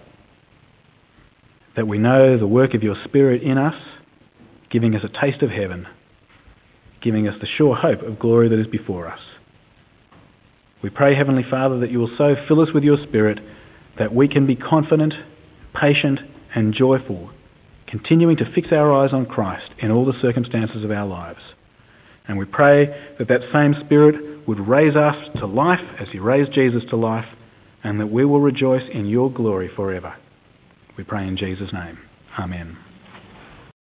that 1.77 1.89
we 1.89 1.97
know 1.97 2.37
the 2.37 2.47
work 2.47 2.75
of 2.75 2.83
your 2.83 2.95
Spirit 3.05 3.41
in 3.41 3.57
us, 3.57 3.75
giving 4.69 4.95
us 4.95 5.03
a 5.03 5.09
taste 5.09 5.43
of 5.43 5.49
heaven, 5.49 5.89
giving 7.01 7.27
us 7.27 7.41
the 7.41 7.47
sure 7.47 7.75
hope 7.75 8.03
of 8.03 8.19
glory 8.19 8.51
that 8.51 8.59
is 8.59 8.67
before 8.67 9.07
us. 9.07 9.21
We 10.83 10.91
pray, 10.91 11.15
Heavenly 11.15 11.43
Father, 11.43 11.79
that 11.79 11.91
you 11.91 11.99
will 12.01 12.15
so 12.19 12.37
fill 12.47 12.61
us 12.61 12.75
with 12.75 12.85
your 12.85 12.99
Spirit 12.99 13.41
that 13.97 14.15
we 14.15 14.29
can 14.29 14.47
be 14.47 14.57
confident, 14.57 15.15
patient 15.73 16.21
and 16.55 16.75
joyful, 16.75 17.31
continuing 17.87 18.37
to 18.37 18.53
fix 18.53 18.73
our 18.73 18.93
eyes 18.93 19.15
on 19.15 19.25
Christ 19.25 19.71
in 19.79 19.91
all 19.91 20.05
the 20.05 20.21
circumstances 20.21 20.85
of 20.85 20.91
our 20.91 21.07
lives. 21.07 21.41
And 22.29 22.37
we 22.37 22.45
pray 22.45 23.15
that 23.19 23.29
that 23.29 23.51
same 23.55 23.73
Spirit 23.73 24.47
would 24.47 24.61
raise 24.61 24.97
us 24.97 25.31
to 25.39 25.47
life 25.47 25.81
as 25.99 26.11
he 26.11 26.19
raised 26.19 26.53
Jesus 26.53 26.85
to 26.91 26.97
life 26.97 27.25
and 27.87 28.01
that 28.01 28.09
we 28.09 28.25
will 28.25 28.41
rejoice 28.41 28.89
in 28.89 29.07
your 29.07 29.31
glory 29.31 29.69
forever. 29.69 30.17
We 30.99 31.05
pray 31.05 31.29
in 31.29 31.37
Jesus' 31.37 31.73
name. 31.73 31.99
Amen. 32.37 32.77